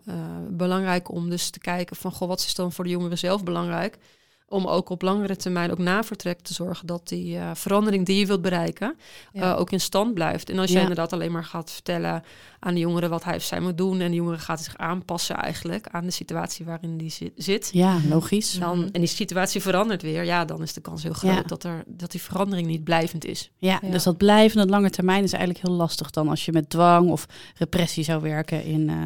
belangrijk 0.51 1.11
om 1.11 1.31
dus 1.31 1.51
te 1.51 1.59
kijken 1.59 1.97
van 1.97 2.13
goh, 2.13 2.29
wat 2.29 2.41
is 2.41 2.55
dan 2.55 2.73
voor 2.73 2.85
de 2.85 2.91
jongeren 2.91 3.19
zelf 3.19 3.43
belangrijk? 3.45 3.99
Om 4.49 4.67
ook 4.67 4.89
op 4.89 5.03
langere 5.03 5.37
termijn, 5.37 5.71
ook 5.71 5.79
na 5.79 6.03
vertrek, 6.05 6.41
te 6.41 6.55
zorgen 6.55 6.87
dat 6.87 7.09
die 7.09 7.37
eh, 7.37 7.51
verandering 7.55 8.07
die 8.07 8.19
je 8.19 8.27
wilt 8.27 8.43
bereiken, 8.43 8.97
Ja. 9.33 9.53
eh, 9.55 9.61
ook 9.61 9.71
in 9.71 9.81
stand 9.81 10.15
blijft. 10.15 10.51
En 10.51 10.59
als 10.59 10.69
je 10.71 10.75
Ja. 10.75 10.81
inderdaad 10.81 11.13
alleen 11.13 11.33
maar 11.33 11.45
gaat 11.45 11.71
vertellen 11.71 12.23
aan 12.59 12.75
de 12.75 12.81
jongeren 12.81 13.11
wat 13.11 13.25
hij 13.25 13.37
of 13.37 13.43
zij 13.43 13.61
moet 13.61 13.79
doen, 13.79 14.01
en 14.01 14.11
de 14.11 14.17
jongeren 14.17 14.39
gaat 14.41 14.63
zich 14.63 14.77
aanpassen 14.77 15.37
eigenlijk 15.37 15.89
aan 15.91 16.05
de 16.05 16.11
situatie 16.11 16.65
waarin 16.65 16.97
die 16.97 17.11
zi- 17.11 17.33
zit. 17.37 17.71
ja, 17.73 17.99
logisch. 18.09 18.59
Dan, 18.59 18.91
en 18.93 19.01
die 19.01 19.07
situatie 19.09 19.61
verandert 19.61 20.03
weer, 20.03 20.25
ja, 20.25 20.45
dan 20.45 20.63
is 20.63 20.73
de 20.73 20.81
kans 20.81 21.03
heel 21.03 21.13
groot 21.13 21.35
Ja. 21.35 21.43
dat, 21.43 21.65
er, 21.65 21.83
dat 21.87 22.11
die 22.11 22.23
verandering 22.23 22.67
niet 22.67 22.85
blijvend 22.85 23.25
is. 23.25 23.51
Ja, 23.59 23.79
Ja. 23.83 23.91
dus 23.91 24.03
dat 24.03 24.17
blijven, 24.17 24.59
dat 24.59 24.71
lange 24.71 24.91
termijn 24.91 25.25
is 25.25 25.33
eigenlijk 25.33 25.67
heel 25.67 25.77
lastig 25.77 26.11
dan 26.11 26.29
als 26.29 26.45
je 26.45 26.53
met 26.53 26.71
dwang 26.71 27.11
of 27.11 27.27
repressie 27.55 28.05
zou 28.05 28.23
werken 28.23 28.65
in, 28.65 28.89
eh, 28.89 28.97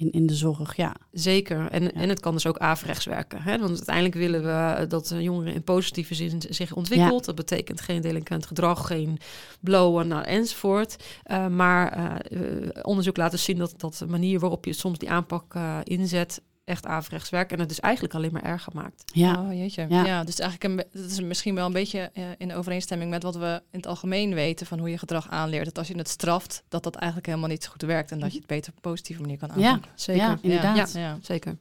in, 0.00 0.10
in 0.10 0.26
de 0.26 0.34
zorg. 0.34 0.76
Ja, 0.76 0.96
Zeker. 1.12 1.70
En, 1.70 1.94
en 1.94 2.08
het 2.08 2.20
kan 2.20 2.32
dus 2.32 2.46
ook 2.46 2.58
averechts 2.58 3.04
werken. 3.04 3.42
Hè? 3.42 3.58
Want 3.58 3.70
uiteindelijk 3.70 4.14
willen 4.14 4.42
we 4.42 4.86
dat 4.86 5.06
de 5.06 5.22
jongeren 5.22 5.54
in 5.54 5.62
positieve 5.62 6.14
zin 6.14 6.42
zich 6.48 6.74
ontwikkelt. 6.74 7.24
Dat 7.24 7.34
betekent 7.34 7.80
geen 7.80 8.00
delinquent 8.00 8.46
gedrag, 8.46 8.86
geen 8.86 9.18
blowen 9.60 10.08
nou, 10.08 10.24
enzovoort. 10.24 10.96
Eh, 11.22 11.46
maar 11.46 11.92
eh, 11.92 12.62
eh, 12.62 12.68
onderzoek 12.82 13.16
laten 13.16 13.38
zien 13.38 13.58
dat, 13.58 13.74
dat 13.76 13.96
de 13.98 14.06
manier 14.06 14.38
waarop 14.40 14.64
je 14.64 14.72
soms 14.72 14.98
die 14.98 15.10
aanpak 15.10 15.54
eh, 15.54 15.78
inzet 15.84 16.42
echt 16.70 16.86
averechts 16.86 17.30
werkt. 17.30 17.52
En 17.52 17.58
het 17.58 17.68
dus 17.68 17.80
eigenlijk 17.80 18.14
alleen 18.14 18.32
maar 18.32 18.42
erger 18.42 18.72
maakt. 18.74 19.02
ja. 19.14 19.40
Oh, 19.42 19.52
jeetje. 19.52 19.86
Ja. 19.88 20.04
Ja. 20.04 20.24
dus 20.24 20.38
eigenlijk 20.38 20.70
een, 20.92 21.00
dat 21.02 21.10
is 21.10 21.20
misschien 21.20 21.54
wel 21.54 21.66
een 21.66 21.72
beetje 21.72 22.10
eh, 22.12 22.24
in 22.38 22.54
overeenstemming 22.54 23.10
met 23.10 23.22
wat 23.22 23.36
we 23.36 23.62
in 23.70 23.78
het 23.78 23.86
algemeen 23.86 24.34
weten 24.34 24.66
van 24.66 24.78
hoe 24.78 24.90
je 24.90 24.98
gedrag 24.98 25.28
aanleert. 25.28 25.64
Dat 25.64 25.78
als 25.78 25.88
je 25.88 25.96
het 25.96 26.08
straft, 26.08 26.62
dat 26.68 26.82
dat 26.82 26.94
eigenlijk 26.94 27.26
helemaal 27.26 27.48
niet 27.48 27.66
goed 27.66 27.82
werkt 27.82 28.10
en 28.10 28.20
dat 28.20 28.32
je 28.32 28.38
het 28.38 28.46
beter 28.46 28.70
op 28.70 28.76
een 28.76 28.90
positieve 28.90 29.20
manier 29.20 29.38
kan 29.38 29.50
Ja. 29.56 29.68
aanpakken. 29.70 29.90
Zeker. 29.94 30.22
Ja, 30.22 30.38
inderdaad. 30.40 30.92
Ja. 30.92 31.18
Zeker. 31.22 31.56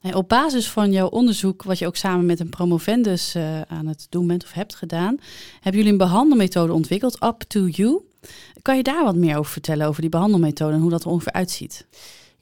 Nee, 0.00 0.16
op 0.16 0.28
basis 0.28 0.70
van 0.70 0.92
jouw 0.92 1.08
onderzoek, 1.08 1.62
wat 1.62 1.78
je 1.78 1.86
ook 1.86 1.96
samen 1.96 2.26
met 2.26 2.40
een 2.40 2.48
promovendus 2.48 3.34
eh, 3.34 3.60
aan 3.60 3.86
het 3.86 4.06
doen 4.08 4.26
bent 4.26 4.44
of 4.44 4.52
hebt 4.52 4.74
gedaan, 4.74 5.16
hebben 5.54 5.74
jullie 5.74 5.90
een 5.92 5.98
behandelmethode 5.98 6.72
ontwikkeld, 6.72 7.22
Up 7.22 7.40
to 7.48 7.66
You. 7.66 8.00
Kan 8.62 8.76
je 8.76 8.82
daar 8.82 9.04
wat 9.04 9.14
meer 9.16 9.36
over 9.36 9.52
vertellen, 9.52 9.86
over 9.86 10.00
die 10.00 10.10
behandelmethode 10.10 10.74
en 10.74 10.80
hoe 10.80 10.90
dat 10.90 11.04
er 11.04 11.10
ongeveer 11.10 11.32
uitziet? 11.32 11.86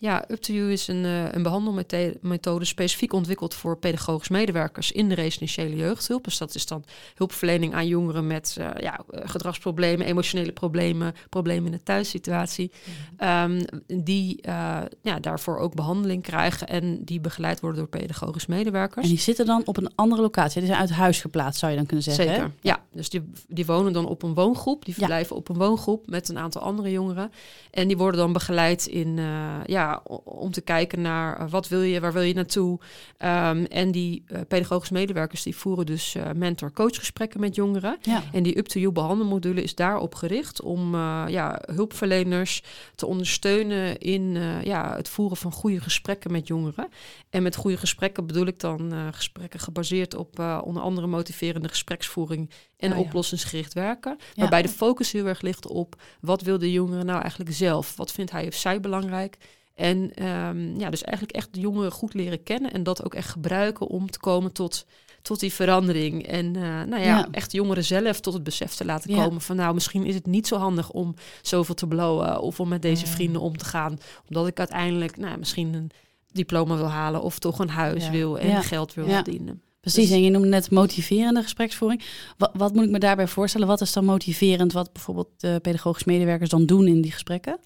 Ja, 0.00 0.24
Up 0.30 0.38
to 0.40 0.52
You 0.54 0.72
is 0.72 0.88
een, 0.88 1.04
eh, 1.04 1.32
een 1.32 1.42
behandelmethode 1.42 2.64
specifiek 2.64 3.12
ontwikkeld 3.12 3.54
voor 3.54 3.78
pedagogisch 3.78 4.28
medewerkers 4.28 4.92
in 4.92 5.08
de 5.08 5.14
residentiële 5.14 5.76
jeugdhulp. 5.76 6.24
Dus 6.24 6.38
dat 6.38 6.54
is 6.54 6.66
dan 6.66 6.84
hulpverlening 7.14 7.74
aan 7.74 7.86
jongeren 7.86 8.26
met 8.26 8.56
eh, 8.58 8.70
ja, 8.80 9.00
gedragsproblemen, 9.10 10.06
emotionele 10.06 10.52
problemen, 10.52 11.14
problemen 11.28 11.64
in 11.64 11.72
de 11.72 11.82
thuissituatie. 11.82 12.70
Ehm, 13.16 13.60
die 13.86 14.42
eh, 14.42 14.78
ja, 15.02 15.20
daarvoor 15.20 15.58
ook 15.58 15.74
behandeling 15.74 16.22
krijgen 16.22 16.68
en 16.68 17.04
die 17.04 17.20
begeleid 17.20 17.60
worden 17.60 17.78
door 17.78 17.88
pedagogisch 18.00 18.46
medewerkers. 18.46 19.04
En 19.04 19.10
die 19.10 19.20
zitten 19.20 19.46
dan 19.46 19.62
op 19.66 19.76
een 19.76 19.90
andere 19.94 20.22
locatie. 20.22 20.58
Die 20.60 20.68
zijn 20.70 20.80
uit 20.80 20.90
huis 20.90 21.20
geplaatst, 21.20 21.58
zou 21.60 21.70
je 21.72 21.78
dan 21.78 21.86
kunnen 21.86 22.04
zeggen. 22.04 22.24
Zeker, 22.24 22.42
Hè? 22.42 22.50
ja. 22.60 22.82
Dus 22.92 23.08
die, 23.10 23.22
die 23.48 23.66
wonen 23.66 23.92
dan 23.92 24.06
op 24.06 24.22
een 24.22 24.34
woongroep. 24.34 24.84
Die 24.84 24.94
Ja. 24.94 24.98
verblijven 25.00 25.36
op 25.36 25.48
een 25.48 25.58
woongroep 25.58 26.06
met 26.06 26.28
een 26.28 26.38
aantal 26.38 26.62
andere 26.62 26.90
jongeren. 26.90 27.32
En 27.70 27.88
die 27.88 27.96
worden 27.96 28.20
dan 28.20 28.32
begeleid 28.32 28.86
in, 28.86 29.18
eh, 29.18 29.56
ja, 29.88 30.02
om 30.24 30.50
te 30.50 30.60
kijken 30.60 31.00
naar 31.00 31.38
eh, 31.38 31.50
wat 31.50 31.68
wil 31.68 31.82
je, 31.82 32.00
waar 32.00 32.12
wil 32.12 32.22
je 32.22 32.34
naartoe. 32.34 32.78
Ehm, 33.16 33.64
en 33.64 33.90
die 33.90 34.24
eh, 34.26 34.40
pedagogisch 34.48 34.90
medewerkers 34.90 35.42
die 35.42 35.56
voeren 35.56 35.86
dus 35.86 36.14
eh, 36.14 36.30
mentor-coachgesprekken 36.36 37.40
met 37.40 37.54
jongeren. 37.54 37.98
Ja. 38.02 38.22
En 38.32 38.42
die 38.42 38.58
up-to-you 38.58 38.92
behandelmodule 38.92 39.62
is 39.62 39.74
daarop 39.74 40.14
gericht 40.14 40.62
om 40.62 40.94
ja, 41.28 41.62
hulpverleners 41.72 42.62
te 42.94 43.06
ondersteunen 43.06 43.98
in 43.98 44.36
ja, 44.64 44.96
het 44.96 45.08
voeren 45.08 45.36
van 45.36 45.52
goede 45.52 45.80
gesprekken 45.80 46.32
met 46.32 46.46
jongeren. 46.46 46.88
En 47.30 47.42
met 47.42 47.56
goede 47.56 47.76
gesprekken 47.76 48.26
bedoel 48.26 48.46
ik 48.46 48.60
dan 48.60 48.92
gesprekken 49.12 49.60
gebaseerd 49.60 50.14
op 50.14 50.60
onder 50.64 50.82
andere 50.82 51.06
motiverende 51.06 51.68
gespreksvoering 51.68 52.50
en 52.76 52.90
ja. 52.90 52.98
oplossingsgericht 52.98 53.74
werken. 53.74 54.18
Waarbij 54.34 54.62
de 54.62 54.68
focus 54.68 55.12
heel 55.12 55.26
erg 55.26 55.40
ligt 55.40 55.66
op 55.66 55.96
wat 56.20 56.42
wil 56.42 56.58
de 56.58 56.72
jongere 56.72 57.04
nou 57.04 57.20
eigenlijk 57.20 57.52
zelf? 57.52 57.96
Wat 57.96 58.12
vindt 58.12 58.30
hij 58.30 58.46
of 58.46 58.54
zij 58.54 58.80
belangrijk? 58.80 59.36
En 59.78 60.14
ehm, 60.14 60.78
ja, 60.80 60.90
dus 60.90 61.02
eigenlijk 61.02 61.36
echt 61.36 61.54
de 61.54 61.60
jongeren 61.60 61.92
goed 61.92 62.14
leren 62.14 62.42
kennen 62.42 62.72
en 62.72 62.82
dat 62.82 63.04
ook 63.04 63.14
echt 63.14 63.28
gebruiken 63.28 63.86
om 63.86 64.10
te 64.10 64.18
komen 64.18 64.52
tot, 64.52 64.86
tot 65.22 65.40
die 65.40 65.52
verandering. 65.52 66.26
En 66.26 66.56
eh, 66.56 66.62
nou 66.62 66.98
ja, 66.98 66.98
Ja. 66.98 67.28
echt 67.30 67.52
jongeren 67.52 67.84
zelf 67.84 68.20
tot 68.20 68.34
het 68.34 68.42
besef 68.42 68.74
te 68.74 68.84
laten 68.84 69.14
Ja. 69.14 69.24
komen 69.24 69.40
van 69.40 69.56
nou, 69.56 69.74
misschien 69.74 70.04
is 70.04 70.14
het 70.14 70.26
niet 70.26 70.46
zo 70.46 70.56
handig 70.56 70.90
om 70.90 71.14
zoveel 71.42 71.74
te 71.74 71.86
blowen 71.86 72.40
of 72.40 72.60
om 72.60 72.68
met 72.68 72.82
deze 72.82 73.06
vrienden 73.06 73.40
om 73.40 73.56
te 73.56 73.64
gaan. 73.64 73.98
Omdat 74.28 74.46
ik 74.46 74.58
uiteindelijk 74.58 75.16
nou, 75.16 75.38
misschien 75.38 75.74
een 75.74 75.90
diploma 76.32 76.76
wil 76.76 76.88
halen 76.90 77.22
of 77.22 77.38
toch 77.38 77.58
een 77.58 77.68
huis 77.70 78.10
wil 78.10 78.38
en 78.38 78.62
geld 78.62 78.94
wil 78.94 79.06
verdienen. 79.08 79.62
Precies, 79.92 80.08
Dus- 80.08 80.18
en 80.18 80.22
je 80.24 80.30
noemde 80.30 80.48
net 80.48 80.70
motiverende 80.70 81.42
gespreksvoering. 81.42 82.02
Wat, 82.38 82.50
wat 82.54 82.74
moet 82.74 82.84
ik 82.84 82.90
me 82.90 82.98
daarbij 82.98 83.26
voorstellen? 83.28 83.66
Wat 83.66 83.80
is 83.80 83.92
dan 83.92 84.04
motiverend 84.04 84.72
wat 84.72 84.92
bijvoorbeeld 84.92 85.28
de 85.36 85.58
pedagogisch 85.62 86.04
medewerkers 86.04 86.50
dan 86.50 86.66
doen 86.66 86.86
in 86.86 87.00
die 87.00 87.12
gesprekken? 87.12 87.58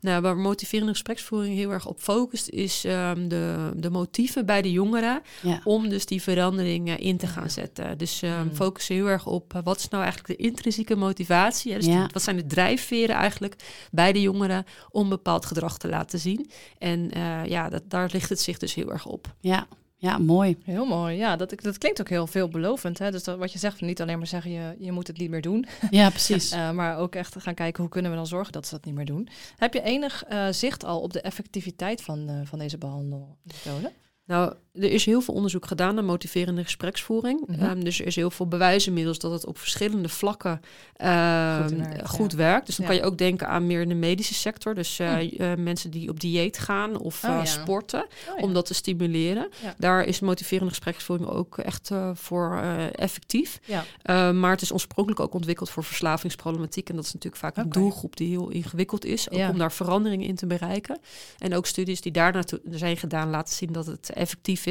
Nou, 0.00 0.22
waar 0.22 0.36
motiverende 0.36 0.92
gespreksvoering 0.92 1.54
heel 1.56 1.70
erg 1.70 1.86
op 1.86 2.00
focust, 2.00 2.48
is 2.48 2.84
ehm, 2.84 3.28
de, 3.28 3.70
de 3.76 3.90
motieven 3.90 4.46
bij 4.46 4.62
de 4.62 4.70
jongeren 4.72 5.22
Ja. 5.42 5.60
om 5.64 5.88
dus 5.88 6.06
die 6.06 6.22
verandering 6.22 6.98
in 6.98 7.16
te 7.16 7.26
gaan 7.26 7.50
zetten. 7.50 7.98
Dus 7.98 8.20
Mm. 8.20 8.54
focussen 8.54 8.94
heel 8.94 9.06
erg 9.08 9.26
op 9.26 9.54
eh, 9.54 9.60
wat 9.64 9.78
is 9.78 9.88
nou 9.88 10.02
eigenlijk 10.02 10.38
de 10.40 10.44
intrinsieke 10.46 10.96
motivatie? 10.96 11.72
Hè? 11.72 11.78
Dus 11.78 11.86
Ja. 11.86 11.98
die- 12.00 12.08
wat 12.12 12.22
zijn 12.22 12.36
de 12.36 12.46
drijfveren 12.46 13.16
eigenlijk 13.16 13.54
bij 13.90 14.12
de 14.12 14.20
jongeren 14.20 14.64
om 14.90 15.08
bepaald 15.08 15.46
gedrag 15.46 15.78
te 15.78 15.88
laten 15.88 16.18
zien? 16.18 16.50
En 16.78 17.10
eh, 17.10 17.44
ja, 17.44 17.68
dat, 17.68 17.82
daar 17.88 18.08
ligt 18.12 18.28
het 18.28 18.40
zich 18.40 18.58
dus 18.58 18.74
heel 18.74 18.92
erg 18.92 19.06
op. 19.06 19.34
Ja, 19.40 19.66
ja 20.00 20.18
mooi. 20.18 20.56
Heel 20.64 20.86
mooi. 20.86 21.16
Ja, 21.16 21.36
dat, 21.36 21.54
dat 21.62 21.78
klinkt 21.78 22.00
ook 22.00 22.08
heel 22.08 22.26
veelbelovend. 22.26 22.98
Hè? 22.98 23.10
Dus 23.10 23.24
dat, 23.24 23.38
wat 23.38 23.52
je 23.52 23.58
zegt, 23.58 23.80
niet 23.80 24.00
alleen 24.00 24.18
maar 24.18 24.26
zeggen 24.26 24.50
je, 24.50 24.76
je 24.78 24.92
moet 24.92 25.06
het 25.06 25.18
niet 25.18 25.30
meer 25.30 25.42
doen. 25.42 25.66
Ja, 25.90 26.10
precies. 26.10 26.50
Eh, 26.50 26.70
maar 26.70 26.98
ook 26.98 27.14
echt 27.14 27.34
gaan 27.38 27.54
kijken 27.54 27.82
hoe 27.82 27.90
kunnen 27.92 28.10
we 28.10 28.16
dan 28.16 28.26
zorgen 28.26 28.52
dat 28.52 28.66
ze 28.66 28.74
dat 28.74 28.84
niet 28.84 28.94
meer 28.94 29.04
doen. 29.04 29.28
Heb 29.56 29.74
je 29.74 29.82
enig 29.82 30.24
eh, 30.24 30.46
zicht 30.50 30.84
al 30.84 31.00
op 31.00 31.12
de 31.12 31.20
effectiviteit 31.20 32.02
van, 32.02 32.28
eh, 32.28 32.34
van 32.44 32.58
deze 32.58 32.78
behandelmethode? 32.78 33.92
Nou, 34.24 34.54
er 34.80 34.90
is 34.92 35.04
heel 35.04 35.20
veel 35.20 35.34
onderzoek 35.34 35.66
gedaan 35.66 35.94
naar 35.94 36.04
motiverende 36.04 36.64
gespreksvoering. 36.64 37.46
Mhm. 37.46 37.64
Ehm, 37.64 37.80
dus 37.80 38.00
er 38.00 38.06
is 38.06 38.16
heel 38.16 38.30
veel 38.30 38.46
bewijs 38.48 38.86
inmiddels 38.86 39.18
dat 39.18 39.32
het 39.32 39.46
op 39.46 39.58
verschillende 39.58 40.08
vlakken 40.08 40.60
ehm, 40.96 41.62
Goed 41.62 41.76
werkt, 41.78 42.08
goed 42.08 42.30
ja. 42.30 42.36
werkt. 42.36 42.66
Dus 42.66 42.76
dan 42.76 42.86
Ja. 42.86 42.92
kan 42.92 43.00
je 43.00 43.06
ook 43.10 43.18
denken 43.18 43.48
aan 43.48 43.66
meer 43.66 43.80
in 43.80 43.88
de 43.88 43.94
medische 43.94 44.34
sector. 44.34 44.74
Dus 44.74 44.98
eh, 44.98 45.14
Hm. 45.14 45.42
eh, 45.42 45.54
mensen 45.54 45.90
die 45.90 46.08
op 46.08 46.20
dieet 46.20 46.58
gaan 46.58 46.98
of 46.98 47.24
Oh, 47.24 47.30
eh, 47.30 47.36
ja. 47.36 47.44
sporten, 47.44 48.06
Oh, 48.36 48.42
om 48.42 48.52
dat 48.54 48.66
te 48.66 48.74
stimuleren. 48.74 49.48
Daar 49.78 50.04
is 50.04 50.20
motiverende 50.20 50.70
gespreksvoering 50.70 51.28
ook 51.28 51.58
echt 51.58 51.90
voor 52.14 52.60
effectief. 52.92 53.60
Uh, 53.68 54.30
maar 54.32 54.50
het 54.50 54.62
is 54.62 54.72
oorspronkelijk 54.72 55.20
ook 55.20 55.34
ontwikkeld 55.34 55.70
voor 55.70 55.84
verslavingsproblematiek. 55.84 56.88
En 56.88 56.96
dat 56.96 57.04
is 57.04 57.12
natuurlijk 57.12 57.42
vaak 57.42 57.56
een 57.56 57.70
doelgroep 57.70 58.16
die 58.16 58.28
heel 58.28 58.48
ingewikkeld 58.48 59.04
is. 59.04 59.30
Ook 59.30 59.48
om 59.48 59.58
daar 59.58 59.72
veranderingen 59.72 60.26
in 60.26 60.34
te 60.34 60.46
bereiken. 60.46 60.98
En 61.38 61.54
ook 61.54 61.66
studies 61.66 62.00
die 62.00 62.12
daar 62.12 62.32
naartoe 62.32 62.60
zijn 62.70 62.96
gedaan 62.96 63.30
laten 63.30 63.54
zien 63.54 63.72
dat 63.72 63.86
het 63.86 64.10
effectief 64.10 64.66
is. 64.66 64.67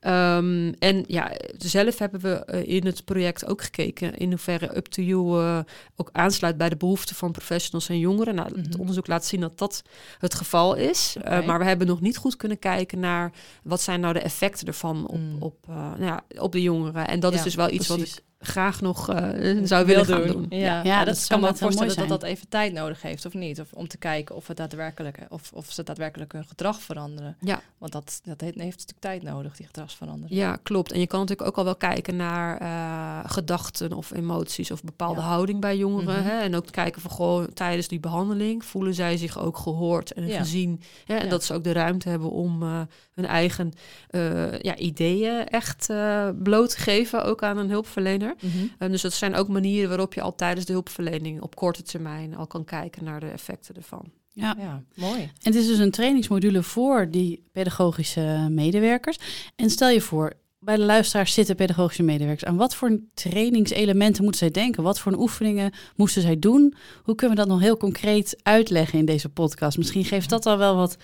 Um, 0.00 0.74
en 0.78 1.04
ja, 1.06 1.32
zelf 1.56 1.98
hebben 1.98 2.20
we 2.20 2.46
uh, 2.54 2.74
in 2.76 2.86
het 2.86 3.04
project 3.04 3.46
ook 3.46 3.62
gekeken 3.62 4.16
in 4.16 4.28
hoeverre 4.28 4.76
Up 4.76 4.86
to 4.86 5.02
You 5.02 5.40
uh, 5.42 5.58
ook 5.96 6.08
aansluit 6.12 6.56
bij 6.56 6.68
de 6.68 6.76
behoeften 6.76 7.16
van 7.16 7.32
professionals 7.32 7.88
en 7.88 7.98
jongeren. 7.98 8.34
Nou, 8.34 8.50
Mhm. 8.50 8.62
het 8.62 8.76
onderzoek 8.78 9.06
laat 9.06 9.24
zien 9.24 9.40
dat 9.40 9.58
dat 9.58 9.82
het 10.18 10.34
geval 10.34 10.74
is. 10.74 11.14
Uh, 11.18 11.22
Oké. 11.36 11.46
maar 11.46 11.58
we 11.58 11.64
hebben 11.64 11.86
nog 11.86 12.00
niet 12.00 12.16
goed 12.16 12.36
kunnen 12.36 12.58
kijken 12.58 13.00
naar 13.00 13.32
wat 13.62 13.80
zijn 13.80 14.00
nou 14.00 14.12
de 14.12 14.20
effecten 14.20 14.66
ervan 14.66 15.06
op, 15.06 15.18
Mm. 15.18 15.36
op, 15.42 15.56
uh, 15.68 15.74
nou 15.76 16.04
ja, 16.04 16.24
op 16.40 16.52
de 16.52 16.62
jongeren. 16.62 17.08
En 17.08 17.20
dat 17.20 17.32
Ja, 17.32 17.38
is 17.38 17.44
dus 17.44 17.54
wel 17.54 17.70
iets 17.70 17.86
wat 17.88 18.00
ik 18.00 18.22
graag 18.38 18.80
nog 18.80 19.10
uh, 19.10 19.58
zou 19.64 19.86
willen 19.86 20.06
gaan 20.06 20.26
doen. 20.26 20.46
Ja, 20.48 20.58
Ja, 20.58 20.82
ja, 20.84 21.04
dat 21.04 21.26
kan 21.26 21.40
me 21.40 21.48
ook 21.48 21.56
voorstellen 21.56 21.96
dat 21.96 22.08
dat 22.08 22.22
even 22.22 22.48
tijd 22.48 22.72
nodig 22.72 23.02
heeft, 23.02 23.26
of 23.26 23.34
niet? 23.34 23.60
Of 23.60 23.72
om 23.72 23.88
te 23.88 23.98
kijken 23.98 24.34
of, 24.34 24.46
het 24.46 24.56
daadwerkelijk, 24.56 25.18
of, 25.28 25.52
of 25.52 25.70
ze 25.70 25.82
daadwerkelijk 25.82 26.32
hun 26.32 26.44
gedrag 26.44 26.80
veranderen. 26.80 27.36
Ja. 27.40 27.60
Want 27.78 27.92
dat, 27.92 28.20
dat 28.24 28.40
heeft, 28.40 28.80
stuk 28.80 28.96
tijd 28.98 29.22
nodig, 29.22 29.56
die 29.56 29.66
gedragsverandering. 29.66 30.40
Ja, 30.40 30.58
klopt. 30.62 30.92
En 30.92 31.00
je 31.00 31.06
kan 31.06 31.20
natuurlijk 31.20 31.48
ook 31.48 31.56
al 31.56 31.64
wel 31.64 31.76
kijken 31.76 32.16
naar 32.16 32.58
eh, 32.58 33.30
gedachten 33.30 33.92
of 33.92 34.10
emoties 34.10 34.70
of 34.70 34.82
bepaalde 34.82 35.20
Ja. 35.20 35.26
houding 35.26 35.60
bij 35.60 35.76
jongeren. 35.76 36.22
Mhm. 36.22 36.28
hè? 36.28 36.40
En 36.40 36.56
ook 36.56 36.66
kijken 36.70 37.00
van 37.00 37.10
gewoon 37.10 37.52
tijdens 37.52 37.88
die 37.88 38.00
behandeling 38.00 38.64
voelen 38.64 38.94
zij 38.94 39.16
zich 39.16 39.38
ook 39.38 39.56
gehoord 39.56 40.12
en 40.12 40.30
gezien. 40.30 40.80
Hè? 41.04 41.16
En 41.16 41.28
dat 41.28 41.44
ze 41.44 41.54
ook 41.54 41.64
de 41.64 41.72
ruimte 41.72 42.08
hebben 42.08 42.30
om 42.30 42.62
eh, 42.62 42.80
hun 43.14 43.26
eigen 43.26 43.72
eh, 44.08 44.58
ja, 44.58 44.76
ideeën 44.76 45.48
echt 45.48 45.90
eh, 45.90 46.28
bloot 46.42 46.70
te 46.70 46.78
geven, 46.78 47.24
ook 47.24 47.42
aan 47.42 47.58
een 47.58 47.70
hulpverlener. 47.70 48.27
Mhm. 48.40 48.66
En 48.78 48.90
dus 48.90 49.02
dat 49.02 49.12
zijn 49.12 49.34
ook 49.34 49.48
manieren 49.48 49.88
waarop 49.88 50.14
je 50.14 50.20
al 50.20 50.34
tijdens 50.34 50.66
de 50.66 50.72
hulpverlening 50.72 51.40
op 51.40 51.54
korte 51.54 51.82
termijn 51.82 52.36
al 52.36 52.46
kan 52.46 52.64
kijken 52.64 53.04
naar 53.04 53.20
de 53.20 53.30
effecten 53.30 53.74
ervan. 53.74 54.10
Ja. 54.32 54.54
Ja, 54.58 54.82
mooi. 54.94 55.20
En 55.20 55.30
het 55.42 55.54
is 55.54 55.66
dus 55.66 55.78
een 55.78 55.90
trainingsmodule 55.90 56.62
voor 56.62 57.10
die 57.10 57.42
pedagogische 57.52 58.46
medewerkers. 58.50 59.18
En 59.56 59.70
stel 59.70 59.88
je 59.88 60.00
voor, 60.00 60.32
bij 60.58 60.76
de 60.76 60.82
luisteraars 60.82 61.32
zitten 61.32 61.56
pedagogische 61.56 62.02
medewerkers. 62.02 62.48
Aan 62.48 62.56
wat 62.56 62.74
voor 62.74 63.00
trainingselementen 63.14 64.22
moeten 64.22 64.40
zij 64.40 64.50
denken? 64.50 64.82
Wat 64.82 65.00
voor 65.00 65.18
oefeningen 65.18 65.72
moesten 65.96 66.22
zij 66.22 66.38
doen? 66.38 66.74
Hoe 67.02 67.14
kunnen 67.14 67.36
we 67.36 67.42
dat 67.42 67.52
nog 67.52 67.60
heel 67.60 67.76
concreet 67.76 68.38
uitleggen 68.42 68.98
in 68.98 69.04
deze 69.04 69.28
podcast? 69.28 69.78
Misschien 69.78 70.04
geeft 70.04 70.30
dat 70.30 70.46
al 70.46 70.58
wel 70.58 70.76
wat 70.76 70.96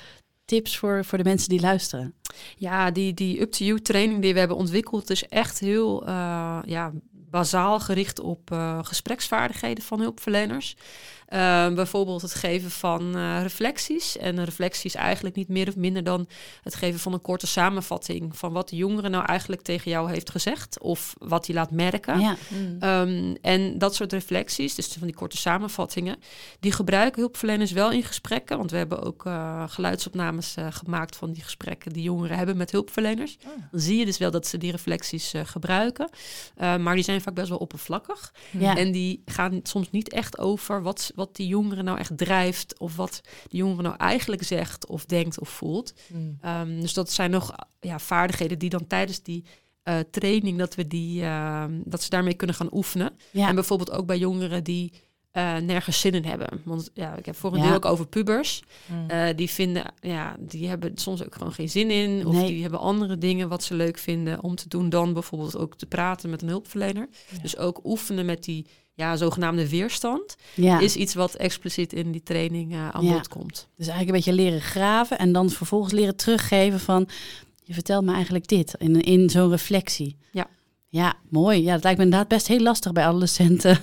tips 0.45 0.79
voor, 0.79 1.05
voor 1.05 1.19
de 1.19 1.25
mensen 1.25 1.49
die 1.49 1.61
luisteren. 1.61 2.15
Ja, 2.57 2.91
die, 2.91 3.15
die 3.15 3.41
up-to-you 3.41 3.81
training 3.81 4.23
die 4.23 4.33
we 4.33 4.39
hebben 4.39 4.57
ontwikkeld 4.57 5.11
is 5.11 5.29
echt 5.29 5.59
heel 5.59 6.09
uh, 6.09 6.59
ja, 6.65 6.93
bazaal 7.35 7.81
gericht 7.81 8.21
op 8.21 8.51
uh, 8.51 8.79
gespreksvaardigheden 8.83 9.85
van 9.85 10.01
hulpverleners. 10.01 10.77
Uh, 11.35 11.75
bijvoorbeeld 11.75 12.23
het 12.23 12.35
geven 12.35 12.71
van 12.71 13.17
uh, 13.17 13.43
reflecties. 13.43 14.17
En 14.17 14.39
een 14.39 14.45
reflectie 14.45 14.85
is 14.85 14.95
eigenlijk 14.95 15.37
niet 15.37 15.49
meer 15.49 15.69
of 15.69 15.77
minder 15.77 16.05
dan 16.05 16.29
het 16.63 16.75
geven 16.75 17.01
van 17.01 17.13
een 17.13 17.21
korte 17.21 17.47
samenvatting 17.47 18.37
van 18.37 18.53
wat 18.53 18.69
de 18.69 18.77
jongere 18.77 19.09
nou 19.09 19.25
eigenlijk 19.25 19.63
tegen 19.63 19.91
jou 19.91 20.11
heeft 20.11 20.31
gezegd 20.31 20.81
of 20.81 21.15
wat 21.19 21.47
hij 21.47 21.55
laat 21.55 21.71
merken. 21.71 22.21
Ja. 22.21 22.37
Mm. 22.49 22.83
Um, 22.83 23.37
en 23.41 23.79
dat 23.79 23.95
soort 23.95 24.13
reflecties, 24.13 24.75
dus 24.75 24.87
van 24.87 25.07
die 25.07 25.17
korte 25.17 25.37
samenvattingen, 25.37 26.17
die 26.61 26.73
gebruiken 26.73 27.21
hulpverleners 27.21 27.73
wel 27.73 27.91
in 27.91 28.03
gesprekken. 28.03 28.57
Want 28.57 28.71
we 28.71 28.77
hebben 28.77 29.03
ook 29.03 29.25
uh, 29.27 29.65
geluidsopnames 29.67 30.57
uh, 30.59 30.67
gemaakt 30.71 31.17
van 31.17 31.33
die 31.33 31.43
gesprekken 31.43 31.93
die 31.93 32.03
jongeren 32.03 32.37
hebben 32.37 32.57
met 32.57 32.71
hulpverleners. 32.71 33.37
Oh. 33.47 33.53
Dan 33.71 33.81
zie 33.81 33.99
je 33.99 34.05
dus 34.05 34.19
wel 34.19 34.31
dat 34.31 34.47
ze 34.47 34.59
die 34.59 34.71
reflecties 34.71 35.35
uh, 35.35 35.41
gebruiken. 35.45 36.09
Uh, 36.61 36.77
maar 36.77 36.95
die 36.95 37.05
zijn 37.05 37.21
vaak 37.21 37.35
best 37.35 37.49
wel 37.49 37.59
oppervlakkig. 37.59 38.33
Ja. 38.51 38.77
En 38.77 38.93
die 38.93 39.23
gaan 39.25 39.61
soms 39.63 39.91
niet 39.91 40.13
echt 40.13 40.39
over 40.39 40.83
wat, 40.83 41.13
wat 41.15 41.24
die 41.33 41.47
jongeren 41.47 41.85
nou 41.85 41.99
echt 41.99 42.19
drijft. 42.19 42.79
Of 42.79 42.97
wat 42.97 43.21
die 43.49 43.59
jongere 43.59 43.83
nou 43.83 43.97
eigenlijk 43.97 44.43
zegt 44.43 44.87
of 44.87 45.05
denkt 45.05 45.41
of 45.41 45.49
voelt. 45.49 45.95
Mm. 46.09 46.39
Um, 46.45 46.81
dus 46.81 46.93
dat 46.93 47.11
zijn 47.13 47.31
nog 47.31 47.55
ja, 47.81 47.99
vaardigheden 47.99 48.59
die 48.59 48.71
dan 48.71 48.87
tijdens 48.87 49.23
die 49.23 49.45
uh, 49.85 49.99
training, 50.11 50.59
dat, 50.59 50.75
we 50.75 50.87
die, 50.87 51.23
uh, 51.23 51.65
dat 51.85 52.03
ze 52.03 52.11
daarmee 52.11 52.35
kunnen 52.35 52.57
gaan 52.57 52.69
oefenen. 52.75 53.11
Ja. 53.31 53.49
En 53.49 53.55
bijvoorbeeld 53.55 53.91
ook 53.91 54.07
bij 54.07 54.19
jongeren 54.19 54.65
die 54.65 54.93
uh, 55.33 55.57
nergens 55.57 56.01
zin 56.01 56.13
in 56.13 56.25
hebben. 56.25 56.61
Want 56.65 56.91
ja, 56.95 57.17
ik 57.17 57.27
heb 57.27 57.37
voor 57.37 57.53
een 57.53 57.59
Ja. 57.59 57.65
deel 57.67 57.75
ook 57.75 57.85
over 57.85 58.07
pubers. 58.07 58.63
Mm. 58.87 59.11
Uh, 59.11 59.27
die 59.37 59.51
vinden, 59.51 59.93
ja, 60.01 60.37
die 60.39 60.69
hebben 60.69 60.93
soms 60.95 61.25
ook 61.25 61.35
gewoon 61.35 61.53
geen 61.53 61.69
zin 61.69 61.91
in. 61.91 62.27
Of 62.27 62.35
Nee. 62.35 62.47
die 62.47 62.63
hebben 62.63 62.81
andere 62.81 63.19
dingen 63.19 63.49
wat 63.49 63.63
ze 63.65 63.75
leuk 63.75 63.99
vinden 63.99 64.43
om 64.43 64.55
te 64.55 64.69
doen 64.69 64.89
dan 64.89 65.13
bijvoorbeeld 65.13 65.57
ook 65.57 65.77
te 65.77 65.87
praten 65.87 66.31
met 66.31 66.43
een 66.43 66.49
hulpverlener. 66.49 67.09
Ja. 67.31 67.39
Dus 67.43 67.57
ook 67.57 67.81
oefenen 67.85 68.27
met 68.27 68.45
die 68.45 68.67
ja, 68.95 69.17
zogenaamde 69.17 69.69
weerstand 69.69 70.37
ja. 70.55 70.79
is 70.79 70.97
iets 70.97 71.15
wat 71.15 71.35
expliciet 71.35 71.93
in 71.93 72.13
die 72.13 72.23
training 72.23 72.73
uh, 72.73 72.89
aan 72.89 73.05
Ja. 73.05 73.13
bod 73.13 73.29
komt. 73.29 73.69
Dus 73.77 73.87
eigenlijk 73.89 74.09
een 74.09 74.25
beetje 74.25 74.43
leren 74.43 74.61
graven 74.61 75.19
en 75.19 75.33
dan 75.33 75.51
vervolgens 75.51 75.93
leren 75.93 76.17
teruggeven 76.17 76.81
van... 76.81 77.09
je 77.63 77.75
vertelt 77.75 78.05
me 78.05 78.13
eigenlijk 78.13 78.47
dit 78.47 78.75
in, 78.79 79.01
in 79.01 79.31
zo'n 79.31 79.51
reflectie. 79.51 80.17
Ja. 80.33 80.47
Ja, 80.89 81.15
mooi. 81.29 81.63
Ja, 81.63 81.73
dat 81.73 81.83
lijkt 81.83 81.99
me 81.99 82.05
inderdaad 82.05 82.29
best 82.29 82.47
heel 82.47 82.61
lastig 82.61 82.93
bij 82.93 83.05
adolescenten. 83.05 83.79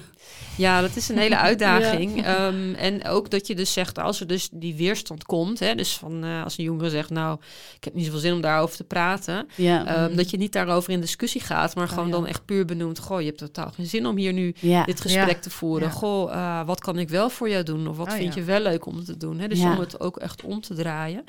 Ja, 0.58 0.82
dat 0.82 0.96
is 0.96 1.10
een 1.10 1.18
hele 1.18 1.38
uitdaging. 1.50 2.26
Ehm, 2.26 2.74
en 2.74 3.06
ook 3.08 3.30
dat 3.30 3.48
je 3.48 3.56
dus 3.56 3.74
zegt, 3.74 4.00
als 4.00 4.20
er 4.20 4.28
dus 4.28 4.50
die 4.52 4.76
weerstand 4.76 5.24
komt, 5.24 5.60
hè, 5.60 5.76
dus 5.76 5.94
van 5.98 6.26
uh, 6.26 6.44
als 6.44 6.58
een 6.58 6.64
jongere 6.64 6.90
zegt, 6.90 7.10
nou, 7.10 7.40
ik 7.76 7.84
heb 7.84 7.94
niet 7.94 8.06
zoveel 8.06 8.20
zin 8.20 8.34
om 8.34 8.42
daarover 8.42 8.76
te 8.76 8.84
praten, 8.84 9.48
Ja, 9.56 10.04
um, 10.04 10.16
dat 10.16 10.30
je 10.30 10.38
niet 10.38 10.54
daarover 10.54 10.92
in 10.94 11.02
discussie 11.02 11.42
gaat, 11.42 11.76
maar 11.76 11.84
Oh, 11.84 11.90
gewoon 11.90 12.06
ja. 12.06 12.12
dan 12.12 12.28
echt 12.28 12.46
puur 12.46 12.66
benoemt, 12.66 13.00
goh, 13.00 13.20
je 13.20 13.26
hebt 13.26 13.38
totaal 13.38 13.72
geen 13.72 13.86
zin 13.86 14.06
om 14.06 14.18
hier 14.18 14.34
nu 14.34 14.56
dit 14.86 15.02
gesprek 15.02 15.42
te 15.42 15.50
voeren. 15.50 15.92
Goh, 15.92 16.32
uh, 16.34 16.66
wat 16.66 16.80
kan 16.82 17.00
ik 17.00 17.10
wel 17.10 17.30
voor 17.30 17.50
jou 17.50 17.64
doen? 17.64 17.88
Of 17.88 17.98
wat 17.98 18.08
Oh, 18.08 18.14
vind 18.14 18.34
je 18.34 18.44
wel 18.44 18.60
leuk 18.60 18.86
om 18.86 19.04
te 19.04 19.18
doen? 19.18 19.40
Hè? 19.40 19.48
Dus 19.48 19.60
om 19.60 19.80
het 19.80 20.00
ook 20.00 20.18
echt 20.18 20.44
om 20.44 20.62
te 20.62 20.74
draaien. 20.74 21.24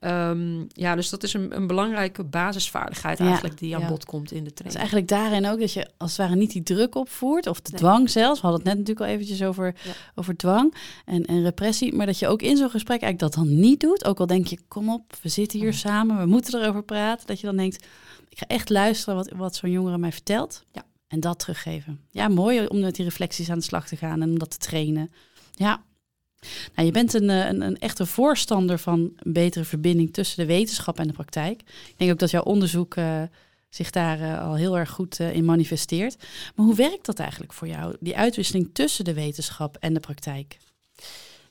Um, 0.00 0.66
ja, 0.68 0.94
dus 0.94 1.10
dat 1.10 1.22
is 1.22 1.34
een, 1.34 1.56
een 1.56 1.66
belangrijke 1.66 2.24
basisvaardigheid 2.24 3.20
eigenlijk 3.20 3.58
die 3.58 3.76
aan 3.76 3.86
bod 3.86 4.04
komt 4.04 4.32
in 4.32 4.44
de 4.44 4.44
Dus 4.44 4.52
training. 4.54 4.78
eigenlijk 4.78 5.08
daarin 5.08 5.46
ook 5.52 5.60
dat 5.60 5.72
je 5.72 5.86
als 5.98 6.10
het 6.16 6.20
ware 6.26 6.36
niet 6.36 6.52
die 6.52 6.62
druk 6.62 6.94
opvoert, 6.94 7.46
of 7.46 7.60
de 7.60 7.70
Nee. 7.70 7.80
dwang 7.80 8.10
zelfs. 8.10 8.40
We 8.42 8.48
hadden 8.48 8.66
het 8.66 8.76
net 8.76 8.86
natuurlijk 8.86 9.06
al 9.06 9.14
eventjes 9.14 9.42
over, 9.48 9.74
Ja. 9.84 9.92
over 10.14 10.36
dwang 10.36 10.74
en, 11.04 11.24
en 11.24 11.42
repressie. 11.42 11.94
Maar 11.94 12.06
dat 12.06 12.18
je 12.18 12.28
ook 12.28 12.42
in 12.42 12.56
zo'n 12.56 12.70
gesprek 12.70 13.02
eigenlijk 13.02 13.34
dat 13.34 13.44
dan 13.44 13.60
niet 13.60 13.80
doet. 13.80 14.04
Ook 14.04 14.20
al 14.20 14.26
denk 14.26 14.46
je, 14.46 14.58
kom 14.68 14.90
op, 14.90 15.16
we 15.22 15.28
zitten 15.28 15.58
hier 15.58 15.74
samen, 15.74 16.18
we 16.18 16.26
moeten 16.26 16.62
erover 16.62 16.82
praten. 16.84 17.26
Dat 17.26 17.40
je 17.40 17.46
dan 17.46 17.56
denkt, 17.56 17.86
ik 18.28 18.38
ga 18.38 18.46
echt 18.46 18.70
luisteren 18.70 19.14
wat, 19.14 19.30
wat 19.36 19.54
zo'n 19.56 19.70
jongere 19.70 19.98
mij 19.98 20.12
vertelt. 20.12 20.64
Ja. 20.72 20.84
En 21.08 21.20
dat 21.20 21.38
teruggeven. 21.38 22.00
Ja, 22.10 22.28
mooi 22.28 22.66
om 22.66 22.80
met 22.80 22.94
die 22.94 23.04
reflecties 23.04 23.50
aan 23.50 23.58
de 23.58 23.64
slag 23.64 23.88
te 23.88 23.96
gaan 23.96 24.22
en 24.22 24.30
om 24.30 24.38
dat 24.38 24.50
te 24.50 24.56
trainen. 24.58 25.12
Ja. 25.52 25.82
Nou, 26.74 26.86
je 26.86 26.92
bent 26.92 27.14
een, 27.14 27.30
eh, 27.30 27.46
een, 27.46 27.60
een 27.60 27.78
echte 27.78 28.06
voorstander 28.06 28.78
van 28.78 29.12
een 29.16 29.32
betere 29.32 29.64
verbinding 29.64 30.12
tussen 30.12 30.36
de 30.36 30.52
wetenschap 30.52 30.98
en 30.98 31.06
de 31.06 31.12
praktijk. 31.12 31.60
Ik 31.60 31.94
denk 31.96 32.10
ook 32.12 32.18
dat 32.18 32.30
jouw 32.30 32.42
onderzoek 32.42 32.94
eh, 32.94 33.22
zich 33.74 33.90
daar 33.90 34.20
eh, 34.20 34.42
al 34.42 34.54
heel 34.54 34.78
erg 34.78 34.90
goed 34.90 35.20
eh, 35.20 35.34
in 35.34 35.44
manifesteert. 35.44 36.16
Maar 36.54 36.66
hoe 36.66 36.74
werkt 36.74 37.06
dat 37.06 37.18
eigenlijk 37.18 37.52
voor 37.52 37.68
jou, 37.68 37.96
die 38.00 38.16
uitwisseling 38.16 38.70
tussen 38.72 39.04
de 39.04 39.14
wetenschap 39.14 39.76
en 39.76 39.94
de 39.94 40.00
praktijk? 40.00 40.56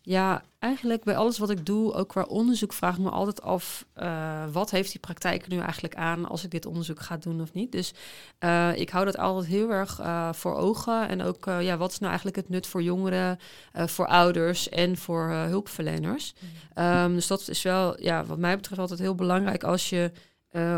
Ja, 0.04 0.44
eigenlijk 0.60 1.04
bij 1.04 1.16
alles 1.16 1.38
wat 1.38 1.50
ik 1.50 1.66
doe, 1.66 1.94
ook 1.94 2.10
qua 2.10 2.24
onderzoek, 2.24 2.74
vraag 2.74 2.96
ik 2.98 3.04
me 3.04 3.10
altijd 3.10 3.42
af: 3.42 3.86
uh, 3.96 4.44
wat 4.52 4.72
heeft 4.72 4.92
die 4.92 5.00
praktijk 5.00 5.48
nu 5.48 5.60
eigenlijk 5.60 5.96
aan 5.96 6.30
als 6.30 6.44
ik 6.44 6.52
dit 6.52 6.66
onderzoek 6.66 7.00
ga 7.00 7.18
doen 7.18 7.42
of 7.42 7.54
niet? 7.54 7.72
Dus 7.72 7.94
uh, 8.40 8.76
ik 8.76 8.90
hou 8.90 9.06
dat 9.06 9.18
altijd 9.18 9.52
heel 9.52 9.70
erg 9.70 10.00
uh, 10.00 10.34
voor 10.34 10.56
ogen. 10.56 11.08
En 11.08 11.22
ook, 11.22 11.46
ja, 11.46 11.78
wat 11.78 11.92
is 11.92 11.98
nou 11.98 12.08
eigenlijk 12.08 12.38
het 12.38 12.50
nut 12.50 12.68
voor 12.68 12.82
jongeren, 12.82 13.40
voor 13.74 14.08
ouders 14.08 14.70
en 14.70 14.98
voor 14.98 15.30
hulpverleners? 15.30 16.34
Mm. 16.76 16.84
Um, 16.84 17.14
dus 17.14 17.28
dat 17.28 17.48
is 17.48 17.62
wel, 17.62 18.02
ja, 18.02 18.26
wat 18.26 18.38
mij 18.38 18.56
betreft, 18.56 18.82
altijd 18.82 19.00
heel 19.00 19.16
belangrijk 19.16 19.64
als 19.64 19.90
je 19.90 20.12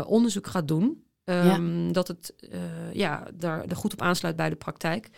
onderzoek 0.06 0.46
gaat 0.46 0.68
doen. 0.68 1.04
Um, 1.24 1.86
ja. 1.86 1.92
Dat 1.92 2.08
het 2.08 2.34
ja, 2.92 3.26
daar 3.34 3.64
er 3.64 3.76
goed 3.76 3.92
op 3.92 4.02
aansluit 4.02 4.36
bij 4.36 4.50
de 4.50 4.56
praktijk. 4.56 5.10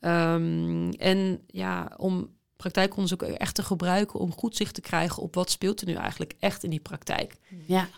Um, 0.00 0.90
en 0.90 1.42
ja, 1.46 1.92
om 1.96 2.36
praktijkonderzoek 2.56 3.22
echt 3.22 3.54
te 3.54 3.62
gebruiken 3.62 4.20
om 4.20 4.32
goed 4.32 4.56
zicht 4.56 4.74
te 4.74 4.80
krijgen 4.80 5.22
op 5.22 5.34
wat 5.34 5.50
speelt 5.50 5.80
er 5.80 5.86
nu 5.86 5.94
eigenlijk 5.94 6.34
echt 6.38 6.64
in 6.64 6.70
die 6.70 6.80
praktijk. 6.80 7.36
Ja. 7.66 7.88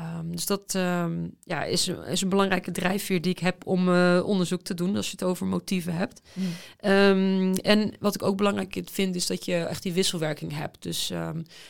Ehm, 0.00 0.30
dus 0.30 0.46
dat 0.46 0.74
ehm, 0.74 1.28
ja, 1.44 1.64
is, 1.64 1.88
is 1.88 2.20
een 2.20 2.28
belangrijke 2.28 2.70
drijfveer 2.70 3.20
die 3.20 3.32
ik 3.32 3.38
heb 3.38 3.66
om 3.66 3.88
uh, 3.88 4.22
onderzoek 4.24 4.62
te 4.62 4.74
doen 4.74 4.96
als 4.96 5.06
je 5.06 5.12
het 5.12 5.24
over 5.24 5.46
motieven 5.46 5.94
hebt. 5.94 6.20
Mm. 6.32 6.44
Um, 6.90 7.54
en 7.54 7.94
wat 7.98 8.14
ik 8.14 8.22
ook 8.22 8.36
belangrijk 8.36 8.80
vind, 8.84 9.14
is 9.14 9.26
dat 9.26 9.44
je 9.44 9.56
echt 9.56 9.82
die 9.82 9.92
wisselwerking 9.92 10.52
hebt. 10.52 10.82
Dus 10.82 11.12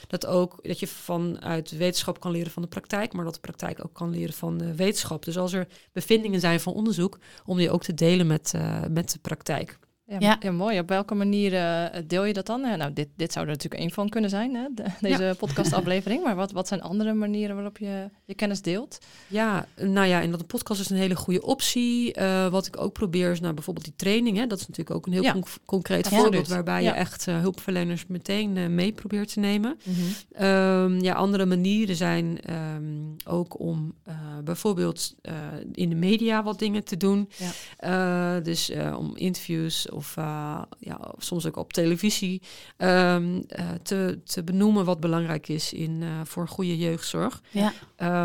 dat 0.06 0.26
ook 0.26 0.58
dat 0.62 0.80
je 0.80 0.86
vanuit 0.86 1.70
wetenschap 1.70 2.20
kan 2.20 2.30
leren 2.30 2.52
van 2.52 2.62
de 2.62 2.68
praktijk, 2.68 3.12
maar 3.12 3.24
dat 3.24 3.34
de 3.34 3.40
praktijk 3.40 3.84
ook 3.84 3.94
kan 3.94 4.10
leren 4.10 4.34
van 4.34 4.58
de 4.58 4.74
wetenschap. 4.74 5.24
Dus 5.24 5.38
als 5.38 5.52
er 5.52 5.66
bevindingen 5.92 6.40
zijn 6.40 6.60
van 6.60 6.72
onderzoek, 6.72 7.18
om 7.44 7.56
die 7.56 7.70
ook 7.70 7.82
te 7.82 7.94
delen 7.94 8.26
met, 8.26 8.52
uh, 8.56 8.84
met 8.90 9.12
de 9.12 9.18
praktijk. 9.18 9.78
Ja, 10.18 10.36
ja. 10.40 10.50
mooi. 10.50 10.78
Op 10.78 10.88
welke 10.88 11.14
manier 11.14 11.52
uh, 11.52 11.84
deel 12.06 12.24
je 12.24 12.32
dat 12.32 12.46
dan? 12.46 12.64
Uh, 12.64 12.74
nou, 12.74 12.92
dit, 12.92 13.08
dit 13.16 13.32
zou 13.32 13.44
er 13.46 13.50
natuurlijk 13.52 13.82
één 13.82 13.90
van 13.90 14.08
kunnen 14.08 14.30
zijn, 14.30 14.54
hè? 14.54 14.66
De, 14.74 14.84
deze 15.00 15.22
ja. 15.24 15.34
podcastaflevering. 15.34 16.24
Maar 16.24 16.34
wat, 16.36 16.52
wat 16.52 16.68
zijn 16.68 16.82
andere 16.82 17.12
manieren 17.14 17.54
waarop 17.54 17.78
je 17.78 18.10
je 18.24 18.34
kennis 18.34 18.62
deelt? 18.62 18.98
Ja, 19.26 19.66
nou 19.76 20.06
ja, 20.06 20.20
en 20.22 20.30
dat 20.30 20.40
een 20.40 20.46
podcast 20.46 20.80
is 20.80 20.90
een 20.90 20.96
hele 20.96 21.16
goede 21.16 21.42
optie. 21.42 22.18
Uh, 22.18 22.46
wat 22.48 22.66
ik 22.66 22.80
ook 22.80 22.92
probeer 22.92 23.30
is 23.30 23.40
nou 23.40 23.54
bijvoorbeeld 23.54 23.84
die 23.86 23.94
training. 23.96 24.36
Hè? 24.36 24.46
Dat 24.46 24.60
is 24.60 24.68
natuurlijk 24.68 24.96
ook 24.96 25.06
een 25.06 25.12
heel 25.12 25.22
Ja. 25.22 25.32
conc- 25.32 25.58
concreet 25.64 26.08
voorbeeld 26.08 26.48
waarbij 26.48 26.82
je 26.82 26.90
echt 26.90 27.28
eh, 27.28 27.40
hulpverleners 27.40 28.06
meteen 28.06 28.56
eh, 28.56 28.66
mee 28.66 28.92
probeert 28.92 29.32
te 29.32 29.40
nemen. 29.40 29.78
Mhm. 29.84 29.96
Ehm, 30.32 31.00
ja, 31.00 31.14
andere 31.14 31.46
manieren 31.46 31.96
zijn 31.96 32.40
ehm, 32.42 32.84
ook 33.24 33.60
om 33.60 33.94
eh, 34.04 34.14
bijvoorbeeld 34.44 35.14
eh, 35.22 35.34
in 35.72 35.88
de 35.88 35.94
media 35.96 36.42
wat 36.42 36.58
dingen 36.58 36.84
te 36.84 36.96
doen. 36.96 37.28
Ja. 37.36 37.50
Eh, 38.36 38.44
dus 38.44 38.70
eh, 38.70 38.96
om 38.98 39.16
interviews 39.16 39.90
of 40.00 40.16
uh, 40.18 40.62
ja, 40.78 41.14
soms 41.18 41.46
ook 41.46 41.56
op 41.56 41.72
televisie 41.72 42.42
ehm, 42.76 43.34
uh, 43.34 43.70
te, 43.82 44.20
te 44.24 44.44
benoemen 44.44 44.84
wat 44.84 45.00
belangrijk 45.00 45.48
is 45.48 45.72
in, 45.72 46.00
uh, 46.02 46.20
voor 46.24 46.48
goede 46.48 46.78
jeugdzorg. 46.78 47.42
Ja. 47.50 47.72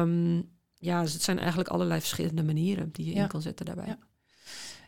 Um, 0.02 0.54
ja, 0.80 1.02
dus 1.02 1.14
het 1.14 1.22
zijn 1.22 1.40
eigenlijk 1.40 1.70
allerlei 1.70 2.00
verschillende 2.00 2.44
manieren 2.44 2.90
die 2.92 3.06
je 3.06 3.16
Ja. 3.16 3.22
in 3.22 3.28
kan 3.28 3.42
zetten 3.42 3.66
daarbij. 3.66 3.88
Ja. 3.88 3.98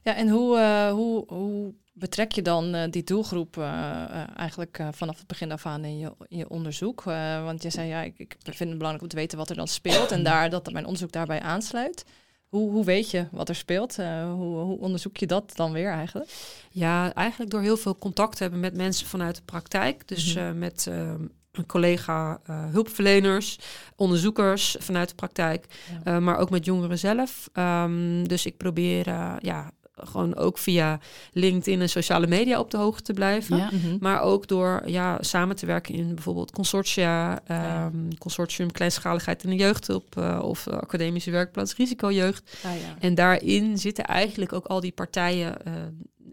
Ja, 0.03 0.15
en 0.15 0.29
hoe, 0.29 0.59
hoe, 0.91 1.23
hoe 1.27 1.73
betrek 1.93 2.31
je 2.31 2.41
dan 2.41 2.75
uh, 2.75 2.83
die 2.89 3.03
doelgroep 3.03 3.57
uh, 3.57 4.37
eigenlijk 4.37 4.79
vanaf 4.91 5.17
het 5.17 5.27
begin 5.27 5.51
af 5.51 5.65
aan 5.65 5.85
in 5.85 5.97
je, 5.97 6.13
in 6.27 6.37
je 6.37 6.49
onderzoek? 6.49 7.03
want 7.43 7.63
je 7.63 7.69
zei, 7.69 7.87
ja, 7.87 8.01
ik, 8.01 8.19
ik 8.19 8.37
vind 8.43 8.69
het 8.69 8.77
belangrijk 8.77 9.01
om 9.01 9.07
te 9.07 9.15
weten 9.15 9.37
wat 9.37 9.49
er 9.49 9.55
dan 9.55 9.67
speelt 9.67 10.11
en 10.11 10.23
daar, 10.23 10.49
dat 10.49 10.71
mijn 10.71 10.85
onderzoek 10.85 11.11
daarbij 11.11 11.41
aansluit. 11.41 12.05
Hoe, 12.47 12.71
hoe 12.71 12.85
weet 12.85 13.11
je 13.11 13.27
wat 13.31 13.49
er 13.49 13.55
speelt? 13.55 13.99
Uh, 13.99 14.33
hoe, 14.33 14.57
hoe, 14.57 14.79
onderzoek 14.79 15.17
je 15.17 15.27
dat 15.27 15.51
dan 15.55 15.71
weer 15.71 15.91
eigenlijk? 15.91 16.29
Ja, 16.71 17.13
eigenlijk 17.13 17.51
door 17.51 17.61
heel 17.61 17.77
veel 17.77 17.97
contact 17.97 18.35
te 18.35 18.41
hebben 18.41 18.59
met 18.59 18.75
mensen 18.75 19.07
vanuit 19.07 19.35
de 19.35 19.41
praktijk. 19.45 20.07
Dus 20.07 20.35
mm 20.35 20.41
-hmm. 20.41 20.53
uh, 20.53 20.59
met 20.59 20.89
een 21.51 21.65
collega 21.65 22.39
hulpverleners, 22.45 23.59
onderzoekers 23.95 24.75
vanuit 24.79 25.09
de 25.09 25.15
praktijk, 25.15 25.65
ja. 26.03 26.19
maar 26.19 26.37
ook 26.37 26.49
met 26.49 26.65
jongeren 26.65 26.99
zelf. 26.99 27.49
Um, 27.53 28.27
dus 28.27 28.45
ik 28.45 28.57
probeer 28.57 29.07
ja, 29.41 29.71
gewoon 29.97 30.35
ook 30.35 30.57
via 30.57 30.99
LinkedIn 31.33 31.81
en 31.81 31.89
sociale 31.89 32.27
media 32.27 32.59
op 32.59 32.71
de 32.71 32.77
hoogte 32.77 33.03
te 33.03 33.13
blijven. 33.13 33.57
Ja. 33.57 33.69
Mm 33.71 33.79
-hmm. 33.79 33.97
Maar 33.99 34.21
ook 34.21 34.47
door 34.47 34.81
ja, 34.85 35.17
samen 35.21 35.55
te 35.55 35.65
werken 35.65 35.95
in 35.95 36.15
bijvoorbeeld 36.15 36.51
consortia, 36.51 37.31
um, 37.31 37.37
ja. 37.47 37.91
consortium 38.17 38.71
kleinschaligheid 38.71 39.43
in 39.43 39.49
de 39.49 39.55
jeugdhulp 39.55 40.15
uh, 40.17 40.39
of 40.43 40.67
uh, 40.67 40.73
academische 40.73 41.31
werkplaats 41.31 41.75
risicojeugd. 41.75 42.57
Ah, 42.65 42.71
ja. 42.71 42.95
En 42.99 43.15
daarin 43.15 43.77
zitten 43.77 44.05
eigenlijk 44.05 44.53
ook 44.53 44.65
al 44.65 44.79
die 44.79 44.91
partijen 44.91 45.55
uh, 45.67 45.73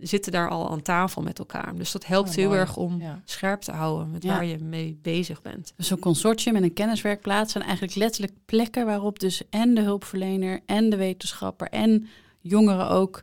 zitten 0.00 0.32
daar 0.32 0.48
al 0.48 0.70
aan 0.70 0.82
tafel 0.82 1.22
met 1.22 1.38
elkaar. 1.38 1.74
Dus 1.74 1.92
dat 1.92 2.06
helpt 2.06 2.28
Oh, 2.28 2.34
heel 2.34 2.54
erg 2.54 2.76
om 2.76 3.00
Ja. 3.00 3.20
scherp 3.24 3.60
te 3.60 3.72
houden 3.72 4.10
met 4.10 4.22
Ja. 4.22 4.32
waar 4.34 4.44
je 4.44 4.58
mee 4.58 4.98
bezig 5.02 5.42
bent. 5.42 5.72
Dus 5.76 5.86
Zo'n 5.86 5.98
consortium 5.98 6.56
en 6.56 6.62
een 6.62 6.72
kenniswerkplaats 6.72 7.52
zijn 7.52 7.64
eigenlijk 7.64 7.94
letterlijk 7.96 8.32
plekken 8.46 8.86
waarop 8.86 9.18
dus 9.18 9.42
en 9.50 9.74
de 9.74 9.80
hulpverlener 9.80 10.60
en 10.66 10.90
de 10.90 10.96
wetenschapper 10.96 11.68
en 11.68 12.08
jongeren 12.40 12.88
ook 12.88 13.22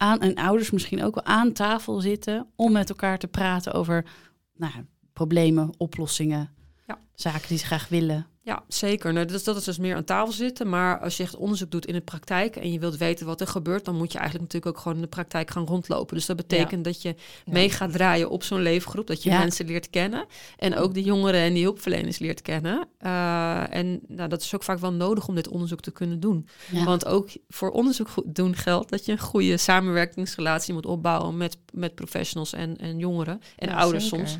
aan 0.00 0.20
en 0.20 0.34
ouders 0.34 0.70
misschien 0.70 1.02
ook 1.02 1.14
wel 1.14 1.24
aan 1.24 1.52
tafel 1.52 2.00
zitten 2.00 2.46
om 2.56 2.72
met 2.72 2.88
elkaar 2.88 3.18
te 3.18 3.28
praten 3.28 3.72
over 3.72 4.06
nou, 4.54 4.72
problemen, 5.12 5.70
oplossingen, 5.78 6.50
Ja. 6.86 6.98
zaken 7.14 7.48
die 7.48 7.58
ze 7.58 7.64
graag 7.64 7.88
willen. 7.88 8.26
Ja, 8.42 8.62
zeker. 8.68 9.12
Nou, 9.12 9.26
dat, 9.26 9.44
dat 9.44 9.56
is 9.56 9.64
dus 9.64 9.78
meer 9.78 9.96
aan 9.96 10.04
tafel 10.04 10.32
zitten. 10.32 10.68
Maar 10.68 11.00
als 11.00 11.16
je 11.16 11.22
echt 11.22 11.36
onderzoek 11.36 11.70
doet 11.70 11.86
in 11.86 11.94
de 11.94 12.00
praktijk 12.00 12.56
en 12.56 12.72
je 12.72 12.78
wilt 12.78 12.96
weten 12.96 13.26
wat 13.26 13.40
er 13.40 13.46
gebeurt, 13.46 13.84
dan 13.84 13.96
moet 13.96 14.12
je 14.12 14.18
eigenlijk 14.18 14.52
natuurlijk 14.52 14.76
ook 14.76 14.82
gewoon 14.82 14.96
in 14.98 15.04
de 15.04 15.08
praktijk 15.16 15.50
gaan 15.50 15.66
rondlopen. 15.66 16.16
Dus 16.16 16.26
dat 16.26 16.36
betekent 16.36 16.84
dat 16.84 17.02
je 17.02 17.14
mee 17.44 17.70
gaat 17.70 17.92
draaien 17.92 18.30
op 18.30 18.42
zo'n 18.42 18.62
leefgroep, 18.62 19.06
dat 19.06 19.22
je 19.22 19.30
Ja. 19.30 19.38
mensen 19.38 19.66
leert 19.66 19.90
kennen 19.90 20.26
en 20.56 20.76
ook 20.76 20.94
de 20.94 21.02
jongeren 21.02 21.40
en 21.40 21.52
die 21.54 21.62
hulpverleners 21.62 22.18
leert 22.18 22.42
kennen. 22.42 22.88
Uh, 23.00 23.74
en 23.74 24.00
nou, 24.08 24.28
dat 24.28 24.42
is 24.42 24.54
ook 24.54 24.62
vaak 24.62 24.78
wel 24.78 24.92
nodig 24.92 25.28
om 25.28 25.34
dit 25.34 25.48
onderzoek 25.48 25.80
te 25.80 25.90
kunnen 25.90 26.20
doen. 26.20 26.48
Ja. 26.70 26.84
Want 26.84 27.06
ook 27.06 27.28
voor 27.48 27.70
onderzoek 27.70 28.08
doen 28.26 28.56
geldt 28.56 28.90
dat 28.90 29.04
je 29.04 29.12
een 29.12 29.18
goede 29.18 29.56
samenwerkingsrelatie 29.56 30.74
moet 30.74 30.86
opbouwen 30.86 31.36
met, 31.36 31.58
met 31.72 31.94
professionals 31.94 32.52
en, 32.52 32.76
en 32.76 32.98
jongeren 32.98 33.40
en 33.56 33.68
ouders 33.68 34.08
zeker. 34.08 34.28
soms. 34.28 34.38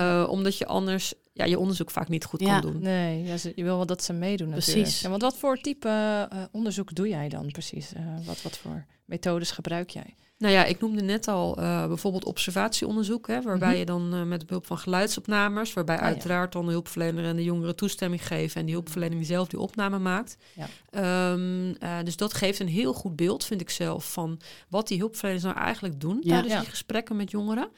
Uh, 0.00 0.26
omdat 0.28 0.58
je 0.58 0.66
anders 0.66 1.14
ja, 1.32 1.44
je 1.44 1.58
onderzoek 1.58 1.90
vaak 1.90 2.08
niet 2.08 2.24
goed 2.24 2.40
Ja. 2.40 2.60
kan 2.60 2.72
doen. 2.72 2.82
Nee, 2.82 3.22
ja, 3.22 3.36
ze- 3.36 3.52
je 3.54 3.62
wil 3.62 3.76
wel 3.76 3.86
dat 3.86 4.02
ze 4.02 4.12
meedoen 4.12 4.48
natuurlijk. 4.48 4.78
Precies. 4.82 5.00
Ja, 5.00 5.08
want 5.08 5.22
wat 5.22 5.36
voor 5.36 5.56
type 5.56 5.88
eh, 6.30 6.42
onderzoek 6.52 6.94
doe 6.94 7.08
jij 7.08 7.28
dan 7.28 7.50
precies? 7.50 7.92
Eh, 7.92 8.02
wat, 8.26 8.42
wat 8.42 8.56
voor 8.58 8.84
methodes 9.12 9.50
gebruik 9.50 9.90
jij? 9.90 10.14
Nou 10.38 10.54
ja, 10.54 10.64
ik 10.64 10.80
noemde 10.80 11.02
net 11.02 11.28
al 11.28 11.58
uh, 11.60 11.86
bijvoorbeeld 11.86 12.24
observatieonderzoek, 12.24 13.26
hè, 13.26 13.42
waarbij 13.42 13.68
Mhm. 13.68 13.78
je 13.78 13.84
dan 13.84 14.14
uh, 14.14 14.22
met 14.22 14.46
behulp 14.46 14.66
van 14.66 14.78
geluidsopnames, 14.78 15.72
waarbij 15.72 15.96
Ah, 15.96 16.02
ja. 16.02 16.06
uiteraard 16.08 16.52
dan 16.52 16.64
de 16.66 16.70
hulpverlener 16.72 17.24
en 17.24 17.36
de 17.36 17.44
jongeren 17.44 17.76
toestemming 17.76 18.26
geven 18.26 18.60
en 18.60 18.66
die 18.66 18.74
hulpverlening 18.74 19.26
zelf 19.26 19.48
die 19.48 19.58
opname 19.60 19.98
maakt. 19.98 20.36
Ja. 20.54 21.32
Um, 21.32 21.66
uh, 21.68 21.98
dus 22.04 22.16
dat 22.16 22.34
geeft 22.34 22.58
een 22.60 22.68
heel 22.68 22.92
goed 22.92 23.16
beeld, 23.16 23.44
vind 23.44 23.60
ik 23.60 23.70
zelf, 23.70 24.12
van 24.12 24.40
wat 24.68 24.88
die 24.88 24.98
hulpverleners 24.98 25.42
nou 25.44 25.56
eigenlijk 25.56 26.00
doen 26.00 26.18
Ja. 26.22 26.30
tijdens 26.40 26.60
die 26.60 26.70
gesprekken 26.70 27.16
met 27.16 27.30
jongeren. 27.30 27.68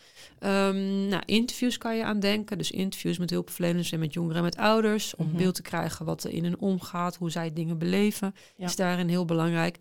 Um, 0.41 1.09
nou, 1.09 1.23
interviews 1.27 1.79
kan 1.79 1.97
je 1.97 2.05
aan 2.05 2.21
denken, 2.21 2.59
dus 2.59 2.71
interviews 2.71 3.19
met 3.19 3.31
hulpverleners 3.31 3.93
en 3.93 3.99
met 3.99 4.13
jongeren 4.13 4.37
en 4.37 4.43
met 4.43 4.57
ouders, 4.57 5.15
om 5.17 5.27
Mhm. 5.27 5.37
beeld 5.37 5.55
te 5.55 5.63
krijgen 5.63 6.05
wat 6.05 6.25
er 6.25 6.31
in 6.31 6.45
hen 6.45 6.59
omgaat, 6.59 7.17
hoe 7.17 7.31
zij 7.31 7.53
dingen 7.53 7.79
beleven, 7.79 8.35
is 8.57 8.77
daarin 8.77 9.09
heel 9.09 9.25
belangrijk. 9.25 9.79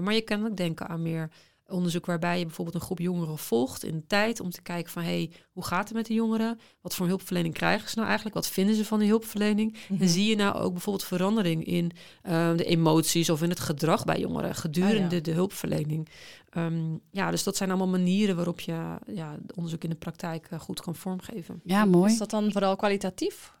Maar 0.00 0.14
je 0.14 0.20
kan 0.20 0.46
ook 0.46 0.56
denken 0.56 0.88
aan 0.88 0.93
meer 1.00 1.30
onderzoek 1.68 2.06
waarbij 2.06 2.38
je 2.38 2.44
bijvoorbeeld 2.44 2.76
een 2.76 2.82
groep 2.82 2.98
jongeren 2.98 3.38
volgt 3.38 3.84
in 3.84 3.94
de 3.94 4.06
tijd 4.06 4.40
om 4.40 4.50
te 4.50 4.62
kijken 4.62 4.92
van 4.92 5.02
hey, 5.02 5.30
hoe 5.52 5.64
gaat 5.64 5.88
het 5.88 5.96
met 5.96 6.06
de 6.06 6.14
jongeren? 6.14 6.60
Wat 6.80 6.94
voor 6.94 7.06
hulpverlening 7.06 7.54
krijgen 7.54 7.88
ze 7.88 7.94
nou 7.94 8.06
eigenlijk? 8.06 8.36
Wat 8.36 8.48
vinden 8.48 8.74
ze 8.74 8.84
van 8.84 8.98
die 8.98 9.08
hulpverlening? 9.08 9.76
Mhm. 9.88 10.02
En 10.02 10.08
zie 10.08 10.26
je 10.28 10.36
nou 10.36 10.54
ook 10.56 10.72
bijvoorbeeld 10.72 11.06
verandering 11.06 11.64
in 11.64 11.90
uh, 12.26 12.56
de 12.56 12.64
emoties 12.64 13.30
of 13.30 13.42
in 13.42 13.48
het 13.48 13.60
gedrag 13.60 14.04
bij 14.04 14.20
jongeren 14.20 14.54
gedurende 14.54 15.04
Ah, 15.04 15.12
ja. 15.12 15.20
de 15.20 15.30
hulpverlening? 15.30 16.08
Um, 16.56 17.00
ja, 17.10 17.30
dus 17.30 17.42
dat 17.42 17.56
zijn 17.56 17.68
allemaal 17.68 17.88
manieren 17.88 18.36
waarop 18.36 18.60
je 18.60 18.96
ja, 19.06 19.36
onderzoek 19.54 19.84
in 19.84 19.90
de 19.90 19.96
praktijk 19.96 20.48
uh, 20.52 20.60
goed 20.60 20.80
kan 20.80 20.94
vormgeven. 20.94 21.60
Ja, 21.64 21.84
mooi. 21.84 22.12
Is 22.12 22.18
dat 22.18 22.30
dan 22.30 22.52
vooral 22.52 22.76
kwalitatief? 22.76 23.52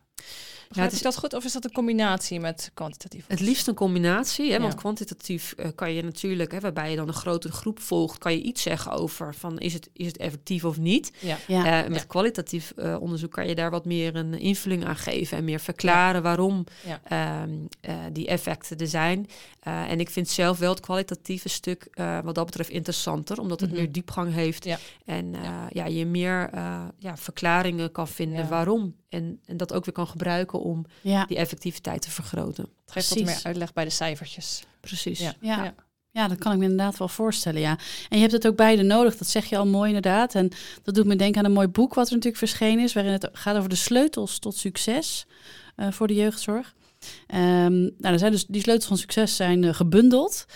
Het 0.72 0.92
ik 0.92 1.02
dat 1.02 1.16
goed? 1.16 1.34
Of 1.34 1.44
is 1.44 1.52
dat 1.52 1.64
een 1.64 1.72
combinatie 1.72 2.40
met 2.40 2.70
kwantitatief? 2.74 3.24
Het 3.28 3.40
liefst 3.40 3.68
een 3.68 3.74
combinatie, 3.74 4.46
hè, 4.48 4.54
Ja. 4.56 4.60
want 4.60 4.74
kwantitatief 4.74 5.54
uh, 5.56 5.66
kan 5.74 5.92
je 5.92 6.02
natuurlijk, 6.02 6.52
hè, 6.52 6.60
waarbij 6.60 6.90
je 6.90 6.96
dan 6.96 7.08
een 7.08 7.14
grotere 7.14 7.52
groep 7.52 7.80
volgt, 7.80 8.18
kan 8.18 8.32
je 8.32 8.42
iets 8.42 8.62
zeggen 8.62 8.92
over 8.92 9.34
van 9.34 9.58
is 9.58 9.72
het, 9.72 9.88
is 9.92 10.06
het 10.06 10.16
effectief 10.16 10.64
of 10.64 10.78
niet. 10.78 11.12
Ja. 11.20 11.36
Ja. 11.46 11.82
Uh, 11.84 11.88
met 11.88 11.98
Ja. 12.00 12.04
kwalitatief 12.06 12.72
uh, 12.76 12.96
onderzoek 13.00 13.32
kan 13.32 13.48
je 13.48 13.54
daar 13.54 13.70
wat 13.70 13.84
meer 13.84 14.16
een 14.16 14.38
invulling 14.38 14.84
aan 14.84 14.96
geven 14.96 15.38
en 15.38 15.44
meer 15.44 15.60
verklaren 15.60 16.22
waarom 16.22 16.64
Ja. 17.08 17.42
um, 17.42 17.68
uh, 17.88 17.94
die 18.12 18.26
effecten 18.26 18.78
er 18.78 18.86
zijn. 18.88 19.26
Uh, 19.68 19.90
en 19.90 20.00
ik 20.00 20.10
vind 20.10 20.28
zelf 20.28 20.58
wel 20.58 20.70
het 20.70 20.80
kwalitatieve 20.80 21.48
stuk 21.48 21.88
uh, 21.94 22.18
wat 22.24 22.34
dat 22.34 22.44
betreft 22.46 22.70
interessanter, 22.70 23.38
omdat 23.40 23.60
het 23.60 23.70
Mhm. 23.70 23.78
meer 23.78 23.92
diepgang 23.92 24.32
heeft 24.32 24.64
Ja. 24.64 24.78
en 25.04 25.24
uh, 25.34 25.42
Ja. 25.42 25.68
ja. 25.72 25.84
je 25.86 26.06
meer 26.06 26.50
uh, 26.54 26.82
ja, 26.98 27.16
verklaringen 27.16 27.92
kan 27.92 28.08
vinden 28.08 28.38
Ja. 28.38 28.48
waarom. 28.48 28.94
En, 29.14 29.40
en 29.46 29.56
dat 29.56 29.72
ook 29.72 29.84
weer 29.84 29.94
kan 29.94 30.06
gebruiken 30.06 30.60
om 30.60 30.86
Ja, 31.00 31.24
die 31.24 31.36
effectiviteit 31.36 32.02
te 32.02 32.10
vergroten. 32.10 32.64
Het 32.84 32.92
geeft 32.92 33.08
wat 33.08 33.24
meer 33.24 33.40
uitleg 33.42 33.72
bij 33.72 33.84
de 33.84 33.90
cijfertjes. 33.90 34.64
Precies. 34.80 35.18
Ja. 35.18 35.34
ja. 35.40 35.64
Ja. 35.64 35.74
Ja, 36.10 36.28
dat 36.28 36.38
kan 36.38 36.52
ik 36.52 36.58
me 36.58 36.64
inderdaad 36.64 36.98
wel 36.98 37.08
voorstellen, 37.08 37.60
ja. 37.60 37.78
En 38.08 38.16
je 38.16 38.20
hebt 38.20 38.32
het 38.32 38.46
ook 38.46 38.56
beide 38.56 38.82
nodig, 38.82 39.16
dat 39.16 39.28
zeg 39.28 39.44
je 39.44 39.56
al 39.56 39.66
mooi 39.66 39.86
inderdaad. 39.86 40.34
En 40.34 40.50
dat 40.82 40.94
doet 40.94 41.06
me 41.06 41.16
denken 41.16 41.38
aan 41.38 41.44
een 41.44 41.52
mooi 41.52 41.68
boek 41.68 41.94
wat 41.94 42.06
er 42.06 42.12
natuurlijk 42.12 42.38
verschenen 42.38 42.84
is... 42.84 42.92
waarin 42.92 43.12
het 43.12 43.28
gaat 43.32 43.56
over 43.56 43.68
de 43.68 43.74
sleutels 43.74 44.38
tot 44.38 44.56
succes 44.56 45.26
uh, 45.76 45.90
voor 45.90 46.06
de 46.06 46.14
jeugdzorg. 46.14 46.74
Um, 47.34 47.80
nou, 47.82 47.94
er 47.98 48.18
zijn 48.18 48.32
dus, 48.32 48.46
die 48.46 48.60
sleutels 48.60 48.88
van 48.88 48.98
succes 48.98 49.36
zijn 49.36 49.62
uh, 49.62 49.74
gebundeld. 49.74 50.46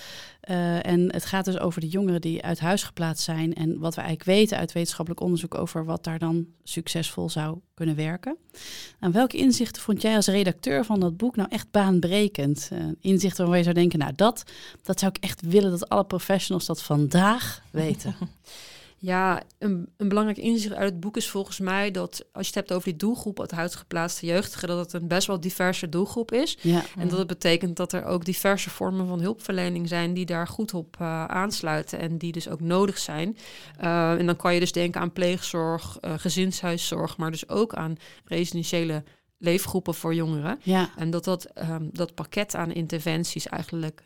Uh, 0.50 0.86
en 0.86 1.12
het 1.12 1.24
gaat 1.24 1.44
dus 1.44 1.58
over 1.58 1.80
de 1.80 1.88
jongeren 1.88 2.20
die 2.20 2.42
uit 2.42 2.60
huis 2.60 2.82
geplaatst 2.82 3.24
zijn... 3.24 3.54
en 3.54 3.78
wat 3.78 3.94
we 3.94 4.00
eigenlijk 4.00 4.38
weten 4.38 4.58
uit 4.58 4.72
wetenschappelijk 4.72 5.22
onderzoek... 5.22 5.54
over 5.54 5.84
wat 5.84 6.04
daar 6.04 6.18
dan 6.18 6.46
succesvol 6.62 7.30
zou 7.30 7.58
kunnen 7.74 7.96
werken. 7.96 8.36
Nou, 9.00 9.12
welke 9.12 9.36
inzichten 9.36 9.82
vond 9.82 10.02
jij 10.02 10.16
als 10.16 10.26
redacteur 10.26 10.84
van 10.84 11.00
dat 11.00 11.16
boek 11.16 11.36
nou 11.36 11.48
echt 11.50 11.70
baanbrekend? 11.70 12.70
Uh, 12.72 12.78
inzichten 13.00 13.38
waarvan 13.38 13.56
je 13.56 13.62
zou 13.62 13.74
denken, 13.74 13.98
nou 13.98 14.12
dat, 14.16 14.42
dat 14.82 14.98
zou 14.98 15.12
ik 15.14 15.24
echt 15.24 15.40
willen... 15.40 15.70
dat 15.70 15.88
alle 15.88 16.04
professionals 16.04 16.66
dat 16.66 16.82
vandaag 16.82 17.62
weten. 17.70 18.14
Ja, 19.00 19.42
een, 19.58 19.88
een 19.96 20.08
belangrijk 20.08 20.38
inzicht 20.38 20.74
uit 20.74 20.90
het 20.90 21.00
boek 21.00 21.16
is 21.16 21.28
volgens 21.30 21.58
mij 21.58 21.90
dat 21.90 22.24
als 22.32 22.46
je 22.46 22.52
het 22.52 22.54
hebt 22.54 22.72
over 22.72 22.88
die 22.88 22.96
doelgroep, 22.96 23.38
het 23.38 23.50
huisgeplaatste 23.50 24.26
jeugdigen, 24.26 24.68
dat 24.68 24.78
het 24.78 25.02
een 25.02 25.08
best 25.08 25.26
wel 25.26 25.40
diverse 25.40 25.88
doelgroep 25.88 26.32
is. 26.32 26.58
Ja. 26.60 26.84
En 26.98 27.08
dat 27.08 27.18
het 27.18 27.26
betekent 27.26 27.76
dat 27.76 27.92
er 27.92 28.04
ook 28.04 28.24
diverse 28.24 28.70
vormen 28.70 29.06
van 29.06 29.20
hulpverlening 29.20 29.88
zijn 29.88 30.14
die 30.14 30.26
daar 30.26 30.46
goed 30.46 30.74
op 30.74 30.96
uh, 31.00 31.24
aansluiten 31.24 31.98
en 31.98 32.18
die 32.18 32.32
dus 32.32 32.48
ook 32.48 32.60
nodig 32.60 32.98
zijn. 32.98 33.36
Uh, 33.80 34.12
en 34.12 34.26
dan 34.26 34.36
kan 34.36 34.54
je 34.54 34.60
dus 34.60 34.72
denken 34.72 35.00
aan 35.00 35.12
pleegzorg, 35.12 35.98
uh, 36.00 36.12
gezinshuiszorg, 36.16 37.16
maar 37.16 37.30
dus 37.30 37.48
ook 37.48 37.74
aan 37.74 37.96
residentiële 38.24 39.02
leefgroepen 39.38 39.94
voor 39.94 40.14
jongeren. 40.14 40.58
Ja. 40.62 40.90
En 40.96 41.10
dat 41.10 41.24
dat, 41.24 41.48
um, 41.70 41.90
dat 41.92 42.14
pakket 42.14 42.54
aan 42.54 42.72
interventies 42.72 43.46
eigenlijk 43.46 44.04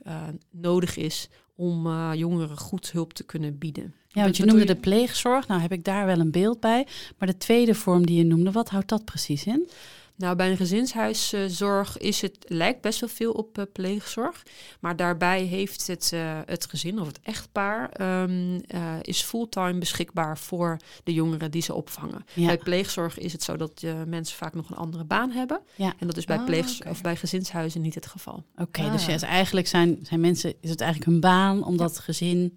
nodig 0.51 0.97
is 0.97 1.29
om 1.55 1.89
jongeren 2.15 2.57
goed 2.57 2.93
hulp 2.93 3.13
te 3.13 3.25
kunnen 3.25 3.59
bieden. 3.59 3.95
Ja, 4.09 4.23
want 4.23 4.37
je 4.37 4.45
noemde 4.45 4.65
de 4.65 4.77
pleegzorg. 4.77 5.49
Nou 5.49 5.61
heb 5.61 5.73
ik 5.73 5.85
daar 5.85 6.07
wel 6.07 6.19
een 6.19 6.31
beeld 6.31 6.61
bij. 6.61 6.87
Maar 7.19 7.29
de 7.29 7.37
tweede 7.37 7.75
vorm 7.75 8.07
die 8.07 8.17
je 8.17 8.25
noemde, 8.25 8.51
wat 8.51 8.69
houdt 8.69 8.89
dat 8.89 9.05
precies 9.05 9.47
in? 9.47 9.69
Nou, 10.17 10.37
bij 10.37 10.51
een 10.51 10.57
gezinshuiszorg 10.57 11.99
is 11.99 12.21
het, 12.21 12.37
lijkt 12.47 12.81
best 12.81 13.01
wel 13.01 13.09
veel 13.09 13.33
op 13.33 13.59
uh, 13.59 13.65
pleegzorg. 13.73 14.43
Maar 14.81 14.97
daarbij 14.97 15.43
heeft 15.43 15.87
het, 15.87 16.11
uh, 16.15 16.39
het 16.47 16.67
gezin 16.67 17.01
of 17.01 17.07
het 17.07 17.21
echtpaar 17.23 18.01
um, 18.23 18.55
uh, 18.75 18.95
is 19.03 19.23
fulltime 19.23 19.79
beschikbaar 19.79 20.39
voor 20.39 20.77
de 21.05 21.13
jongeren 21.13 21.51
die 21.51 21.63
ze 21.63 21.75
opvangen. 21.75 22.25
Ja. 22.35 22.47
Bij 22.47 22.59
pleegzorg 22.59 23.19
is 23.19 23.33
het 23.33 23.43
zo 23.43 23.57
dat 23.57 23.83
mensen 24.07 24.37
vaak 24.37 24.55
nog 24.55 24.71
een 24.71 24.77
andere 24.77 25.05
baan 25.05 25.31
hebben. 25.31 25.61
Ja. 25.75 25.95
En 25.99 26.07
dat 26.07 26.17
is 26.17 26.25
bij, 26.25 26.37
Ah, 26.37 26.43
oké. 26.43 26.89
of 26.89 27.01
bij 27.01 27.17
gezinshuizen 27.17 27.81
niet 27.81 27.95
het 27.95 28.07
geval. 28.07 28.45
Oké, 28.57 28.83
Ah. 28.83 28.93
dus 28.93 29.07
ja, 29.07 29.13
het 29.13 29.23
eigenlijk 29.23 29.67
zijn, 29.67 29.99
zijn 30.03 30.21
mensen, 30.21 30.55
is 30.61 30.71
het 30.71 30.81
eigenlijk 30.81 31.11
hun 31.11 31.21
baan 31.21 31.65
om 31.65 31.77
dat 31.77 31.99
gezin 31.99 32.53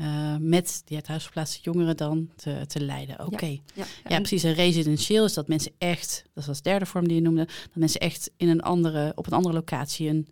uh, 0.00 0.36
met 0.40 0.82
die 0.84 0.98
huisgeplaatste 1.04 1.58
jongeren 1.62 1.96
dan 1.96 2.30
te, 2.36 2.64
te 2.66 2.80
leiden. 2.80 3.26
Oké. 3.26 3.46
Ja. 3.46 3.58
Ja, 3.74 3.84
Ja, 4.06 4.16
precies. 4.18 4.42
En 4.44 4.52
residentieel 4.54 5.24
is 5.24 5.34
dat 5.34 5.48
mensen 5.48 5.72
echt, 5.78 6.24
dat 6.34 6.44
was 6.46 6.56
de 6.56 6.62
derde 6.62 6.86
vorm 6.86 7.06
die 7.08 7.16
je 7.16 7.22
noemde, 7.22 7.44
dat 7.44 7.74
mensen 7.74 8.00
echt 8.00 8.30
in 8.36 8.48
een 8.48 8.60
andere, 8.62 9.12
op 9.14 9.26
een 9.26 9.32
andere 9.32 9.54
locatie 9.54 10.08
een. 10.08 10.26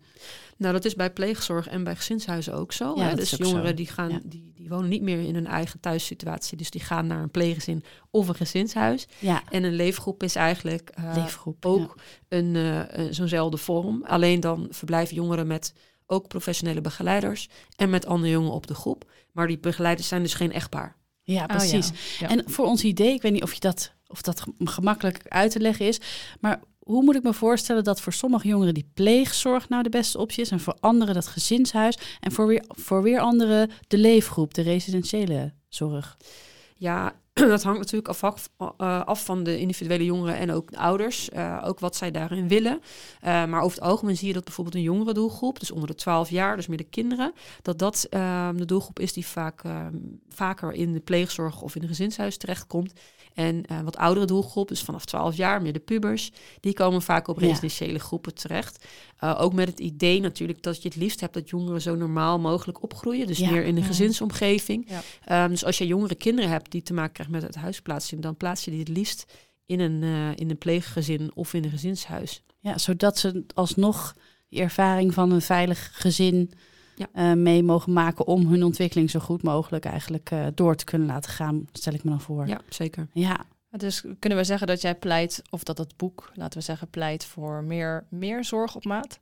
Nou, 0.57 0.73
dat 0.73 0.85
is 0.85 0.95
bij 0.95 1.11
pleegzorg 1.13 1.67
en 1.67 1.83
bij 1.83 1.95
gezinshuizen 1.95 2.53
ook 2.53 2.71
zo. 2.71 2.93
Ja, 2.95 3.03
hè? 3.09 3.15
Dus 3.15 3.33
ook 3.33 3.39
jongeren 3.39 3.67
zo. 3.67 3.73
die, 3.73 3.87
gaan, 3.87 4.09
Ja. 4.09 4.19
die, 4.25 4.51
die 4.55 4.69
wonen 4.69 4.89
niet 4.89 5.01
meer 5.01 5.19
in 5.19 5.33
hun 5.33 5.47
eigen 5.47 5.79
thuissituatie. 5.79 6.57
Dus 6.57 6.69
die 6.69 6.81
gaan 6.81 7.07
naar 7.07 7.21
een 7.21 7.31
pleeggezin 7.31 7.83
of 8.11 8.27
een 8.27 8.35
gezinshuis. 8.35 9.07
Ja, 9.19 9.43
En 9.49 9.63
een 9.63 9.73
leefgroep 9.75 10.23
is 10.23 10.35
eigenlijk 10.35 10.91
uh, 10.99 11.11
leefgroep. 11.15 11.65
ook 11.65 11.95
een, 12.27 12.55
uh, 12.55 12.81
zo'nzelfde 13.09 13.57
vorm. 13.57 14.03
Alleen 14.05 14.39
dan 14.39 14.67
verblijven 14.69 15.15
jongeren 15.15 15.47
met 15.47 15.73
ook 16.09 16.27
professionele 16.27 16.81
begeleiders 16.81 17.49
en 17.75 17.89
met 17.89 18.05
andere 18.05 18.31
jongeren 18.31 18.55
op 18.55 18.67
de 18.67 18.73
groep. 18.73 19.11
Maar 19.31 19.47
die 19.47 19.59
begeleiders 19.59 20.07
zijn 20.07 20.21
dus 20.21 20.33
geen 20.33 20.51
echtpaar. 20.51 20.95
Ja, 21.21 21.33
ja 21.33 21.41
Oh, 21.41 21.47
precies. 21.47 21.87
ja. 22.19 22.27
Ja. 22.27 22.35
En 22.35 22.43
voor 22.49 22.65
ons 22.65 22.83
idee, 22.83 23.13
ik 23.13 23.21
weet 23.21 23.31
niet 23.31 23.43
of, 23.43 23.53
je 23.53 23.59
dat, 23.59 23.91
of 24.07 24.21
dat 24.21 24.43
gemakkelijk 24.59 25.21
uit 25.27 25.51
te 25.51 25.59
leggen 25.59 25.87
is, 25.87 25.99
maar 26.39 26.59
hoe 26.79 27.03
moet 27.03 27.15
ik 27.15 27.23
me 27.23 27.33
voorstellen 27.33 27.83
dat 27.83 28.01
voor 28.01 28.13
sommige 28.13 28.47
jongeren 28.47 28.73
die 28.73 28.89
pleegzorg 28.93 29.69
nou 29.69 29.83
de 29.83 29.89
beste 29.89 30.17
optie 30.17 30.41
is 30.41 30.51
en 30.51 30.59
voor 30.59 30.77
anderen 30.79 31.13
dat 31.13 31.27
gezinshuis 31.27 31.97
en 32.19 32.31
voor 32.31 32.47
weer, 32.47 32.63
voor 32.67 33.03
weer 33.03 33.19
anderen 33.19 33.71
de 33.87 33.97
leefgroep, 33.97 34.53
de 34.53 34.61
residentiële 34.61 35.53
zorg? 35.67 36.17
Ja, 36.75 37.13
dat 37.47 37.63
hangt 37.63 37.79
natuurlijk 37.79 38.07
af, 38.07 38.49
af, 39.05 39.25
van 39.25 39.43
de 39.43 39.59
individuele 39.59 40.05
jongeren 40.05 40.35
en 40.35 40.51
ook 40.51 40.71
de 40.71 40.77
ouders. 40.77 41.29
Uh, 41.29 41.63
ook 41.65 41.79
wat 41.79 41.95
zij 41.95 42.11
daarin 42.11 42.47
willen. 42.47 42.81
Uh, 43.25 43.45
maar 43.45 43.61
over 43.61 43.77
het 43.77 43.87
algemeen 43.87 44.17
zie 44.17 44.27
je 44.27 44.33
dat 44.33 44.43
bijvoorbeeld 44.43 44.75
een 44.75 44.81
jongere 44.81 45.13
doelgroep, 45.13 45.59
dus 45.59 45.71
onder 45.71 45.87
de 45.87 45.95
12 45.95 46.29
jaar, 46.29 46.55
dus 46.55 46.67
meer 46.67 46.77
de 46.77 46.83
kinderen, 46.83 47.33
dat 47.61 47.79
dat 47.79 48.07
uh, 48.09 48.49
de 48.55 48.65
doelgroep 48.65 48.99
is 48.99 49.13
die 49.13 49.25
vaak 49.25 49.61
vaker 50.29 50.73
in 50.73 50.93
de 50.93 50.99
pleegzorg 50.99 51.61
of 51.61 51.75
in 51.75 51.81
een 51.81 51.87
gezinshuis 51.87 52.37
terechtkomt. 52.37 52.93
En 53.39 53.63
uh, 53.71 53.79
wat 53.81 53.97
oudere 53.97 54.25
doelgroep, 54.25 54.67
dus 54.67 54.81
vanaf 54.81 55.05
12 55.05 55.35
jaar, 55.35 55.61
meer 55.61 55.73
de 55.73 55.79
pubers, 55.79 56.31
die 56.59 56.73
komen 56.73 57.01
vaak 57.01 57.27
op 57.27 57.37
residentiële 57.37 57.93
ja. 57.93 57.99
groepen 57.99 58.33
terecht. 58.35 58.85
Uh, 59.23 59.37
ook 59.41 59.53
met 59.53 59.67
het 59.67 59.79
idee 59.79 60.19
natuurlijk 60.19 60.61
dat 60.61 60.81
je 60.81 60.87
het 60.87 60.97
liefst 60.97 61.19
hebt 61.19 61.33
dat 61.33 61.49
jongeren 61.49 61.81
zo 61.81 61.95
normaal 61.95 62.39
mogelijk 62.39 62.83
opgroeien. 62.83 63.27
Dus 63.27 63.37
Ja. 63.37 63.51
meer 63.51 63.63
in 63.63 63.77
een 63.77 63.83
gezinsomgeving. 63.83 64.87
Ja. 65.27 65.43
Um, 65.43 65.49
dus 65.49 65.65
als 65.65 65.77
je 65.77 65.87
jongere 65.87 66.15
kinderen 66.15 66.49
hebt 66.49 66.71
die 66.71 66.81
te 66.81 66.93
maken 66.93 67.13
krijgen 67.13 67.35
met 67.35 67.43
het 67.43 67.55
huisplaatsing, 67.55 68.21
dan 68.21 68.37
plaats 68.37 68.65
je 68.65 68.71
die 68.71 68.79
het 68.79 68.89
liefst 68.89 69.25
in 69.65 69.79
een, 69.79 70.01
uh, 70.01 70.29
in 70.35 70.49
een 70.49 70.57
pleeggezin 70.57 71.31
of 71.33 71.53
in 71.53 71.63
een 71.63 71.69
gezinshuis. 71.69 72.43
Ja, 72.59 72.77
zodat 72.77 73.17
ze 73.17 73.43
alsnog 73.53 74.15
die 74.49 74.61
ervaring 74.61 75.13
van 75.13 75.31
een 75.31 75.41
veilig 75.41 75.89
gezin 75.93 76.51
Ja. 76.99 77.31
uh, 77.31 77.37
mee 77.37 77.63
mogen 77.63 77.93
maken 77.93 78.27
om 78.27 78.47
hun 78.47 78.63
ontwikkeling 78.63 79.09
zo 79.09 79.19
goed 79.19 79.43
mogelijk 79.43 79.85
eigenlijk 79.85 80.31
uh, 80.31 80.45
door 80.53 80.75
te 80.75 80.85
kunnen 80.85 81.07
laten 81.07 81.31
gaan, 81.31 81.67
stel 81.71 81.93
ik 81.93 82.03
me 82.03 82.09
dan 82.09 82.21
voor. 82.21 82.47
Ja, 82.47 82.61
zeker. 82.69 83.07
Ja, 83.13 83.45
Dus 83.69 84.03
kunnen 84.19 84.37
we 84.37 84.43
zeggen 84.43 84.67
dat 84.67 84.81
jij 84.81 84.95
pleit, 84.95 85.41
of 85.49 85.63
dat 85.63 85.77
het 85.77 85.97
boek, 85.97 86.31
laten 86.33 86.59
we 86.59 86.65
zeggen, 86.65 86.89
pleit 86.89 87.25
voor 87.25 87.63
meer, 87.63 88.05
meer 88.09 88.43
zorg 88.43 88.75
op 88.75 88.85
maat? 88.85 89.19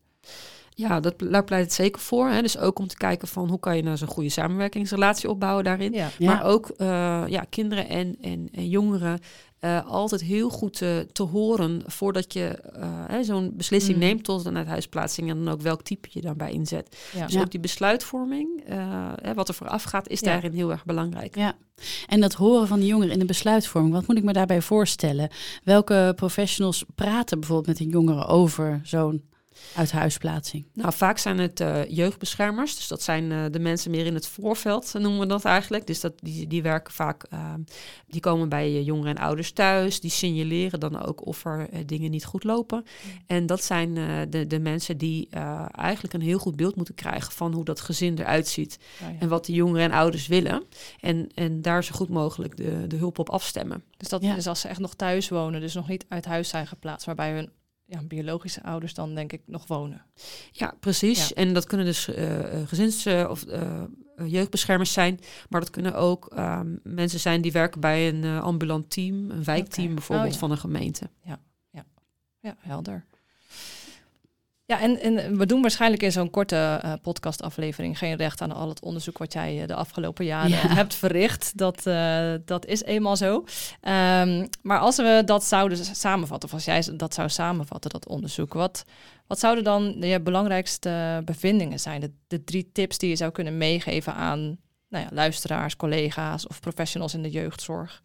Ja, 0.69 0.99
dat, 0.99 1.19
daar 1.19 1.43
pleit 1.43 1.63
het 1.63 1.73
zeker 1.73 2.01
voor. 2.01 2.27
Hè. 2.27 2.41
Dus 2.41 2.57
ook 2.57 2.79
om 2.79 2.87
te 2.87 2.97
kijken 2.97 3.27
van 3.27 3.49
hoe 3.49 3.59
kan 3.59 3.75
je 3.75 3.83
nou 3.83 3.97
zo'n 3.97 4.07
goede 4.07 4.29
samenwerkingsrelatie 4.29 5.29
opbouwen 5.29 5.63
daarin. 5.63 5.93
Ja. 5.93 6.09
ja. 6.17 6.33
Maar 6.33 6.43
ook 6.43 6.71
uh, 6.77 7.23
ja, 7.27 7.45
kinderen 7.49 7.89
en, 7.89 8.17
en, 8.21 8.49
en 8.51 8.69
jongeren 8.69 9.19
uh, 9.61 9.85
altijd 9.85 10.21
heel 10.21 10.49
goed 10.49 10.81
uh, 10.81 10.97
te 10.99 11.23
horen 11.23 11.81
voordat 11.85 12.33
je 12.33 12.59
uh, 13.11 13.17
zo'n 13.21 13.51
beslissing 13.55 13.95
Mm. 13.97 14.03
neemt 14.03 14.23
tot 14.23 14.45
een 14.45 14.57
uithuisplaatsing 14.57 15.29
en 15.29 15.43
dan 15.43 15.53
ook 15.53 15.61
welk 15.61 15.81
type 15.81 16.07
je 16.11 16.21
daarbij 16.21 16.51
inzet. 16.51 16.97
Ja. 17.13 17.25
Dus 17.25 17.33
Ja. 17.33 17.41
ook 17.41 17.51
die 17.51 17.59
besluitvorming, 17.59 18.63
hè, 19.21 19.33
wat 19.33 19.47
er 19.47 19.53
vooraf 19.53 19.83
gaat, 19.83 20.07
is 20.09 20.19
Ja. 20.19 20.25
daarin 20.25 20.53
heel 20.53 20.71
erg 20.71 20.85
belangrijk. 20.85 21.35
Ja, 21.35 21.55
en 22.07 22.21
dat 22.21 22.33
horen 22.33 22.67
van 22.67 22.79
de 22.79 22.85
jongeren 22.85 23.13
in 23.13 23.19
de 23.19 23.25
besluitvorming, 23.25 23.93
wat 23.93 24.07
moet 24.07 24.17
ik 24.17 24.23
me 24.23 24.33
daarbij 24.33 24.61
voorstellen? 24.61 25.29
Welke 25.63 26.13
professionals 26.15 26.85
praten 26.95 27.39
bijvoorbeeld 27.39 27.67
met 27.67 27.79
een 27.79 27.89
jongere 27.93 28.25
over 28.25 28.79
zo'n 28.83 29.23
uithuisplaatsing? 29.75 30.65
Nou, 30.73 30.93
vaak 30.93 31.17
zijn 31.17 31.37
het 31.37 31.59
uh, 31.59 31.85
jeugdbeschermers. 31.89 32.75
Dus 32.75 32.87
dat 32.87 33.01
zijn 33.01 33.31
uh, 33.31 33.45
de 33.51 33.59
mensen 33.59 33.91
meer 33.91 34.05
in 34.05 34.13
het 34.13 34.27
voorveld, 34.27 34.93
noemen 34.93 35.19
we 35.19 35.25
dat 35.25 35.45
eigenlijk. 35.45 35.87
Dus 35.87 35.99
dat, 35.99 36.13
die, 36.19 36.47
die 36.47 36.61
werken 36.61 36.93
vaak, 36.93 37.25
uh, 37.33 37.53
die 38.07 38.21
komen 38.21 38.49
bij 38.49 38.83
jongeren 38.83 39.15
en 39.15 39.23
ouders 39.23 39.51
thuis. 39.51 39.99
Die 39.99 40.11
signaleren 40.11 40.79
dan 40.79 41.05
ook 41.05 41.25
of 41.25 41.45
er 41.45 41.69
eh, 41.69 41.79
dingen 41.85 42.11
niet 42.11 42.25
goed 42.25 42.43
lopen. 42.43 42.77
Mm. 42.77 43.21
En 43.27 43.45
dat 43.45 43.63
zijn 43.63 43.97
eh, 43.97 44.05
de, 44.29 44.47
de 44.47 44.59
mensen 44.59 44.97
die 44.97 45.27
eh, 45.29 45.65
eigenlijk 45.71 46.13
een 46.13 46.21
heel 46.21 46.39
goed 46.39 46.55
beeld 46.55 46.75
moeten 46.75 46.95
krijgen 46.95 47.31
van 47.31 47.53
hoe 47.53 47.65
dat 47.65 47.81
gezin 47.81 48.17
eruit 48.19 48.47
ziet. 48.47 48.79
Oh, 49.01 49.07
ja. 49.11 49.15
En 49.19 49.27
wat 49.27 49.45
de 49.45 49.53
jongeren 49.53 49.83
en 49.83 49.97
ouders 49.97 50.27
willen. 50.27 50.63
En, 50.99 51.29
en 51.33 51.61
daar 51.61 51.83
zo 51.83 51.95
goed 51.95 52.09
mogelijk 52.09 52.57
de, 52.57 52.87
de 52.87 52.95
hulp 52.95 53.19
op 53.19 53.29
afstemmen. 53.29 53.83
Dus 53.97 54.09
dat 54.09 54.21
Ja. 54.21 54.35
is 54.35 54.47
als 54.47 54.61
ze 54.61 54.67
echt 54.67 54.79
nog 54.79 54.93
thuis 54.93 55.29
wonen, 55.29 55.61
dus 55.61 55.73
nog 55.73 55.87
niet 55.87 56.05
uit 56.07 56.25
huis 56.25 56.49
zijn 56.49 56.67
geplaatst, 56.67 57.05
waarbij 57.05 57.33
hun 57.33 57.49
ja, 57.87 58.03
biologische 58.03 58.63
ouders 58.63 58.93
dan 58.93 59.15
denk 59.15 59.33
ik 59.33 59.41
nog 59.45 59.67
wonen. 59.67 60.05
Ja, 60.51 60.73
precies. 60.79 61.27
Ja. 61.27 61.35
En 61.35 61.53
dat 61.53 61.65
kunnen 61.65 61.85
dus 61.85 62.07
eh, 62.07 62.39
gezins- 62.67 63.05
eh, 63.05 63.27
of 63.29 63.43
eh, 63.43 63.83
jeugdbeschermers 64.25 64.93
zijn. 64.93 65.19
Maar 65.49 65.59
dat 65.59 65.69
kunnen 65.69 65.95
ook 65.95 66.27
ehm, 66.27 66.75
mensen 66.83 67.19
zijn 67.19 67.41
die 67.41 67.51
werken 67.51 67.81
bij 67.81 68.07
een 68.07 68.23
eh, 68.23 68.41
ambulant 68.41 68.89
team, 68.89 69.31
een 69.31 69.43
wijkteam 69.43 69.93
bijvoorbeeld 69.93 70.27
Oh, 70.27 70.33
ja. 70.33 70.39
van 70.39 70.51
een 70.51 70.57
gemeente. 70.57 71.09
Ja, 72.41 72.55
helder. 72.59 73.05
Ja, 74.67 74.79
en, 74.79 74.99
en 75.01 75.37
we 75.37 75.45
doen 75.45 75.61
waarschijnlijk 75.61 76.03
in 76.03 76.11
zo'n 76.11 76.29
korte 76.29 76.79
eh, 76.81 76.93
podcastaflevering 77.01 77.97
geen 77.97 78.15
recht 78.15 78.41
aan 78.41 78.51
al 78.51 78.69
het 78.69 78.81
onderzoek 78.81 79.17
wat 79.17 79.33
jij 79.33 79.61
eh, 79.61 79.67
de 79.67 79.75
afgelopen 79.75 80.25
jaren 80.25 80.49
Ja. 80.49 80.55
hebt 80.67 80.95
verricht. 80.95 81.57
Dat, 81.57 81.85
eh, 81.85 82.33
dat 82.45 82.65
is 82.65 82.83
eenmaal 82.83 83.15
zo. 83.15 83.43
Ehm, 83.81 84.47
maar 84.61 84.79
als 84.79 84.95
we 84.97 85.21
dat 85.25 85.43
zouden 85.43 85.77
samenvatten, 85.95 86.49
of 86.49 86.55
als 86.55 86.65
jij 86.65 86.83
dat 86.93 87.13
zou 87.13 87.29
samenvatten, 87.29 87.89
dat 87.91 88.07
onderzoek, 88.07 88.53
wat, 88.53 88.83
wat 89.27 89.39
zouden 89.39 89.63
dan 89.63 89.95
je 89.99 90.21
belangrijkste 90.21 91.21
bevindingen 91.25 91.79
zijn? 91.79 92.01
De, 92.01 92.11
de 92.27 92.43
drie 92.43 92.69
tips 92.71 92.97
die 92.97 93.09
je 93.09 93.15
zou 93.15 93.31
kunnen 93.31 93.57
meegeven 93.57 94.13
aan 94.13 94.57
nou 94.89 95.03
ja, 95.03 95.09
luisteraars, 95.11 95.75
collega's 95.75 96.47
of 96.47 96.59
professionals 96.59 97.13
in 97.13 97.21
de 97.21 97.31
jeugdzorg? 97.31 98.03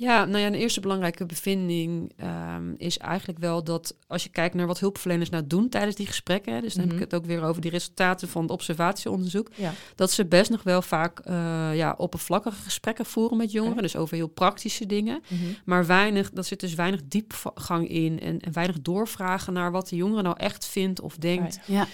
Ja, 0.00 0.24
nou 0.24 0.38
ja, 0.38 0.46
een 0.46 0.54
eerste 0.54 0.80
belangrijke 0.80 1.26
bevinding 1.26 2.12
ehm, 2.16 2.72
is 2.76 2.98
eigenlijk 2.98 3.38
wel 3.38 3.64
dat 3.64 3.96
als 4.06 4.22
je 4.22 4.28
kijkt 4.28 4.54
naar 4.54 4.66
wat 4.66 4.78
hulpverleners 4.80 5.30
nou 5.30 5.46
doen 5.46 5.68
tijdens 5.68 5.96
die 5.96 6.06
gesprekken, 6.06 6.54
hè, 6.54 6.60
dus 6.60 6.74
dan 6.74 6.84
Mhm. 6.84 6.92
heb 6.94 7.02
ik 7.02 7.10
het 7.10 7.20
ook 7.20 7.26
weer 7.26 7.42
over 7.42 7.62
die 7.62 7.70
resultaten 7.70 8.28
van 8.28 8.42
het 8.42 8.50
observatieonderzoek, 8.50 9.48
Ja. 9.54 9.72
dat 9.94 10.10
ze 10.10 10.26
best 10.26 10.50
nog 10.50 10.62
wel 10.62 10.82
vaak 10.82 11.18
eh 11.18 11.70
ja, 11.76 11.94
oppervlakkige 11.96 12.62
gesprekken 12.62 13.04
voeren 13.06 13.36
met 13.36 13.52
jongeren, 13.52 13.82
dus 13.82 13.96
over 13.96 14.16
heel 14.16 14.26
praktische 14.28 14.86
dingen. 14.86 15.22
Maar 15.64 15.86
weinig, 15.86 16.30
dat 16.30 16.46
zit 16.46 16.60
dus 16.60 16.74
weinig 16.74 17.00
diepgang 17.04 17.88
in 17.88 18.20
en, 18.20 18.40
en 18.40 18.52
weinig 18.52 18.80
doorvragen 18.80 19.52
naar 19.52 19.70
wat 19.70 19.88
de 19.88 19.96
jongere 19.96 20.22
nou 20.22 20.36
echt 20.38 20.66
vindt 20.66 21.00
of 21.00 21.16
denkt 21.16 21.58
ja. 21.66 21.74
Ja, 21.74 21.86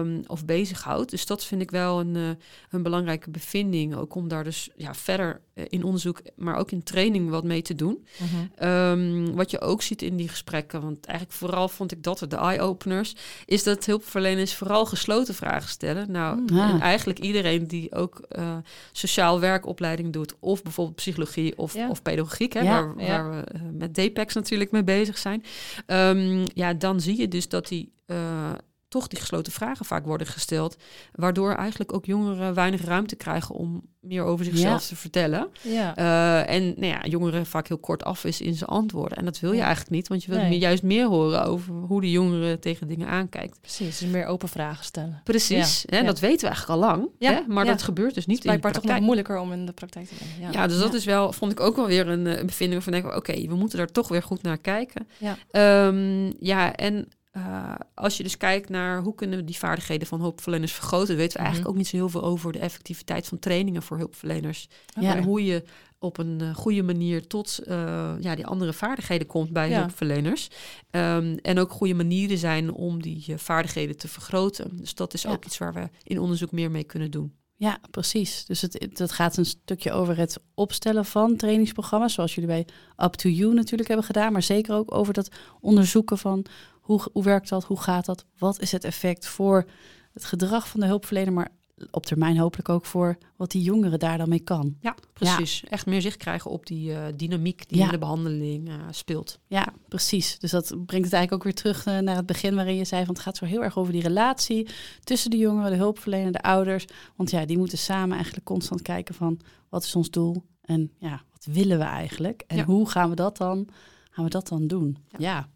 ehm, 0.00 0.20
of 0.26 0.44
bezighoudt. 0.44 1.10
Dus 1.10 1.26
dat 1.26 1.44
vind 1.44 1.62
ik 1.62 1.70
wel 1.70 2.00
een, 2.00 2.16
eh, 2.16 2.28
een 2.70 2.82
belangrijke 2.82 3.30
bevinding. 3.30 3.94
Ook 3.94 4.14
om 4.14 4.28
daar 4.28 4.44
dus 4.44 4.70
ja, 4.76 4.94
verder 4.94 5.40
eh, 5.54 5.64
in 5.68 5.84
onderzoek, 5.84 6.20
maar 6.36 6.56
ook 6.56 6.70
in 6.70 6.82
training 6.82 7.30
wat 7.30 7.39
wat 7.40 7.48
mee 7.48 7.62
te 7.62 7.74
doen. 7.74 8.06
Mhm. 8.18 8.64
Ehm, 8.66 9.34
wat 9.34 9.50
je 9.50 9.60
ook 9.60 9.82
ziet 9.82 10.02
in 10.02 10.16
die 10.16 10.28
gesprekken, 10.28 10.82
want 10.82 11.06
eigenlijk 11.06 11.38
vooral 11.38 11.68
vond 11.68 11.92
ik 11.92 12.02
dat 12.02 12.20
er 12.20 12.28
de 12.28 12.36
eye-openers, 12.36 13.14
is 13.46 13.62
dat 13.62 13.86
hulpverleners 13.86 14.54
vooral 14.54 14.86
gesloten 14.86 15.34
vragen 15.34 15.68
stellen. 15.68 16.10
Nou, 16.10 16.38
Mm. 16.40 16.58
En 16.58 16.80
eigenlijk 16.80 17.18
iedereen 17.18 17.66
die 17.66 17.94
ook 17.94 18.18
eh, 18.28 18.56
sociaal 18.92 19.40
werkopleiding 19.40 20.12
doet, 20.12 20.34
of 20.40 20.62
bijvoorbeeld 20.62 20.96
psychologie 20.96 21.58
of, 21.58 21.74
Ja. 21.74 21.88
of 21.88 22.02
pedagogiek, 22.02 22.52
hè, 22.52 22.60
Ja. 22.60 22.84
waar, 22.84 23.04
Ja. 23.06 23.22
waar 23.22 23.30
we 23.30 23.44
eh, 23.44 23.60
met 23.72 23.94
DPEX 23.94 24.34
natuurlijk 24.34 24.70
mee 24.70 24.84
bezig 24.84 25.18
zijn. 25.18 25.44
Ehm, 25.86 26.46
ja, 26.54 26.74
dan 26.74 27.00
zie 27.00 27.18
je 27.18 27.28
dus 27.28 27.48
dat 27.48 27.68
die 27.68 27.92
eh, 28.06 28.50
toch 28.90 29.08
die 29.08 29.18
gesloten 29.18 29.52
vragen 29.52 29.84
vaak 29.84 30.04
worden 30.06 30.26
gesteld, 30.26 30.76
waardoor 31.12 31.54
eigenlijk 31.54 31.92
ook 31.94 32.04
jongeren 32.06 32.54
weinig 32.54 32.84
ruimte 32.84 33.16
krijgen 33.16 33.54
om 33.54 33.82
meer 34.00 34.22
over 34.22 34.44
zichzelf 34.44 34.80
Ja. 34.82 34.88
te 34.88 34.96
vertellen. 34.96 35.48
Ja. 35.62 35.96
Eh, 35.96 36.54
en 36.54 36.62
nou 36.64 36.86
ja, 36.86 37.00
jongeren 37.06 37.46
vaak 37.46 37.68
heel 37.68 37.78
kort 37.78 38.04
af 38.04 38.24
is 38.24 38.40
in 38.40 38.54
zijn 38.54 38.70
antwoorden. 38.70 39.18
En 39.18 39.24
dat 39.24 39.40
wil 39.40 39.52
je 39.52 39.60
eigenlijk 39.60 39.90
niet, 39.90 40.08
want 40.08 40.24
je 40.24 40.30
wil 40.30 40.40
Nee. 40.40 40.58
juist 40.58 40.82
meer 40.82 41.06
horen 41.06 41.44
over 41.44 41.74
hoe 41.74 42.00
de 42.00 42.10
jongeren 42.10 42.60
tegen 42.60 42.88
dingen 42.88 43.08
aankijkt. 43.08 43.60
Precies, 43.60 43.98
dus 43.98 44.08
meer 44.08 44.26
open 44.26 44.48
vragen 44.48 44.84
stellen. 44.84 45.20
Precies, 45.24 45.84
hè, 45.86 46.02
dat 46.02 46.20
weten 46.20 46.40
we 46.40 46.46
eigenlijk 46.54 46.82
al 46.82 46.88
lang. 46.88 47.08
Ja, 47.18 47.32
Hè, 47.32 47.40
maar 47.48 47.64
dat 47.64 47.82
gebeurt 47.82 48.14
dus 48.14 48.26
niet 48.26 48.36
in 48.36 48.42
de 48.42 48.48
Blijkbaar 48.48 48.72
toch 48.72 48.82
nog 48.82 48.90
praktijk. 48.92 49.06
moeilijker 49.06 49.38
om 49.38 49.52
in 49.60 49.66
de 49.66 49.72
praktijk 49.72 50.06
te 50.08 50.14
doen. 50.40 50.50
Ja, 50.52 50.66
dus 50.66 50.78
dat 50.78 50.94
is 50.94 51.04
wel, 51.04 51.32
vond 51.32 51.52
ik 51.52 51.60
ook 51.60 51.76
wel 51.76 51.86
weer 51.86 52.08
een, 52.08 52.26
eh, 52.26 52.38
een 52.38 52.46
bevinding 52.46 52.82
van 52.82 52.92
denken, 52.92 53.16
oké, 53.16 53.46
we 53.46 53.54
moeten 53.54 53.78
daar 53.78 53.92
toch 53.92 54.08
weer 54.08 54.22
goed 54.22 54.42
naar 54.42 54.58
kijken. 54.58 55.08
Ja. 55.18 55.36
Ehm, 55.50 56.32
ja, 56.38 56.74
en 56.76 57.08
eh, 57.30 57.74
als 57.94 58.16
je 58.16 58.22
dus 58.22 58.36
kijkt 58.36 58.68
naar 58.68 59.02
hoe 59.02 59.14
kunnen 59.14 59.38
we 59.38 59.44
die 59.44 59.56
vaardigheden 59.58 60.06
van 60.08 60.20
hulpverleners 60.20 60.72
vergroten, 60.72 61.16
weten 61.16 61.32
we 61.32 61.38
Mhm. 61.38 61.42
eigenlijk 61.44 61.68
ook 61.70 61.76
niet 61.76 61.86
zo 61.88 61.96
heel 61.96 62.08
veel 62.08 62.22
over 62.22 62.52
de 62.52 62.58
effectiviteit 62.58 63.26
van 63.26 63.38
trainingen 63.38 63.82
voor 63.82 63.96
hulpverleners. 63.96 64.68
En 64.94 65.22
hoe 65.22 65.44
je 65.44 65.62
op 65.98 66.18
een 66.18 66.40
eh, 66.40 66.54
goede 66.54 66.82
manier 66.82 67.26
tot 67.26 67.58
eh, 67.58 68.12
ja, 68.20 68.34
die 68.34 68.46
andere 68.46 68.72
vaardigheden 68.72 69.26
komt 69.26 69.52
bij 69.52 69.68
Ja. 69.68 69.78
hulpverleners. 69.78 70.48
Ehm, 70.90 71.36
en 71.42 71.58
ook 71.58 71.70
goede 71.70 71.94
manieren 71.94 72.38
zijn 72.38 72.72
om 72.72 73.02
die 73.02 73.24
vaardigheden 73.36 73.96
te 73.96 74.08
vergroten. 74.08 74.76
Dus 74.76 74.94
dat 74.94 75.14
is 75.14 75.22
Ja. 75.22 75.30
ook 75.30 75.44
iets 75.44 75.58
waar 75.58 75.74
we 75.74 75.88
in 76.02 76.18
onderzoek 76.20 76.52
meer 76.52 76.70
mee 76.70 76.84
kunnen 76.84 77.10
doen. 77.10 77.32
Ja, 77.56 77.78
precies. 77.90 78.44
Dus 78.44 78.60
het- 78.60 78.88
dat 78.92 79.12
gaat 79.12 79.36
een 79.36 79.44
stukje 79.46 79.92
over 79.92 80.16
het 80.16 80.38
opstellen 80.54 81.04
van 81.04 81.36
trainingsprogramma's, 81.36 82.12
zoals 82.14 82.34
jullie 82.34 82.50
bij 82.50 82.66
Up 83.06 83.12
to 83.12 83.28
You 83.28 83.54
natuurlijk 83.54 83.88
hebben 83.88 84.06
gedaan, 84.06 84.32
maar 84.32 84.42
zeker 84.42 84.74
ook 84.74 84.94
over 84.94 85.12
dat 85.12 85.28
onderzoeken 85.60 86.18
van 86.18 86.44
hoe, 86.90 87.00
hoe 87.12 87.22
werkt 87.22 87.48
dat, 87.48 87.64
hoe 87.64 87.80
gaat 87.80 88.04
dat, 88.04 88.24
wat 88.38 88.60
is 88.60 88.72
het 88.72 88.84
effect 88.84 89.26
voor 89.26 89.64
het 90.12 90.24
gedrag 90.24 90.68
van 90.68 90.80
de 90.80 90.86
hulpverlener, 90.86 91.32
maar 91.32 91.48
op 91.90 92.06
termijn 92.06 92.38
hopelijk 92.38 92.68
ook 92.68 92.86
voor 92.86 93.18
wat 93.36 93.50
die 93.50 93.62
jongeren 93.62 93.98
daar 93.98 94.18
dan 94.18 94.28
mee 94.28 94.40
kan. 94.40 94.76
Ja, 94.80 94.94
precies. 95.12 95.64
Echt 95.64 95.86
meer 95.86 96.00
zicht 96.00 96.16
krijgen 96.16 96.50
op 96.50 96.66
die 96.66 96.94
eh, 96.94 97.12
dynamiek 97.16 97.68
die 97.68 97.78
Ja. 97.78 97.84
in 97.84 97.90
de 97.90 97.98
behandeling 97.98 98.68
eh, 98.68 98.74
speelt. 98.90 99.38
Ja, 99.46 99.72
precies. 99.88 100.38
Dus 100.38 100.50
dat 100.50 100.66
brengt 100.66 101.04
het 101.04 101.14
eigenlijk 101.14 101.32
ook 101.32 101.42
weer 101.42 101.54
terug 101.54 101.86
eh, 101.86 101.98
naar 101.98 102.16
het 102.16 102.26
begin 102.26 102.54
waarin 102.54 102.76
je 102.76 102.84
zei 102.84 103.04
van 103.04 103.14
het 103.14 103.22
gaat 103.22 103.36
zo 103.36 103.44
heel 103.44 103.62
erg 103.62 103.78
over 103.78 103.92
die 103.92 104.02
relatie 104.02 104.68
tussen 105.04 105.30
de 105.30 105.36
jongeren, 105.36 105.70
de 105.70 105.76
hulpverlener, 105.76 106.32
de 106.32 106.42
ouders. 106.42 106.84
Want 107.16 107.30
ja, 107.30 107.44
die 107.44 107.58
moeten 107.58 107.78
samen 107.78 108.14
eigenlijk 108.14 108.44
constant 108.46 108.82
kijken 108.82 109.14
van 109.14 109.40
wat 109.68 109.84
is 109.84 109.94
ons 109.94 110.10
doel 110.10 110.44
en 110.62 110.92
ja, 110.98 111.22
wat 111.32 111.44
willen 111.54 111.78
we 111.78 111.84
eigenlijk 111.84 112.44
en 112.46 112.64
hoe 112.64 112.88
gaan 112.88 113.08
we 113.10 113.16
dat 113.16 113.36
dan, 113.36 113.68
gaan 114.10 114.24
we 114.24 114.30
dat 114.30 114.48
dan 114.48 114.66
doen? 114.66 114.98
Ja. 115.18 115.48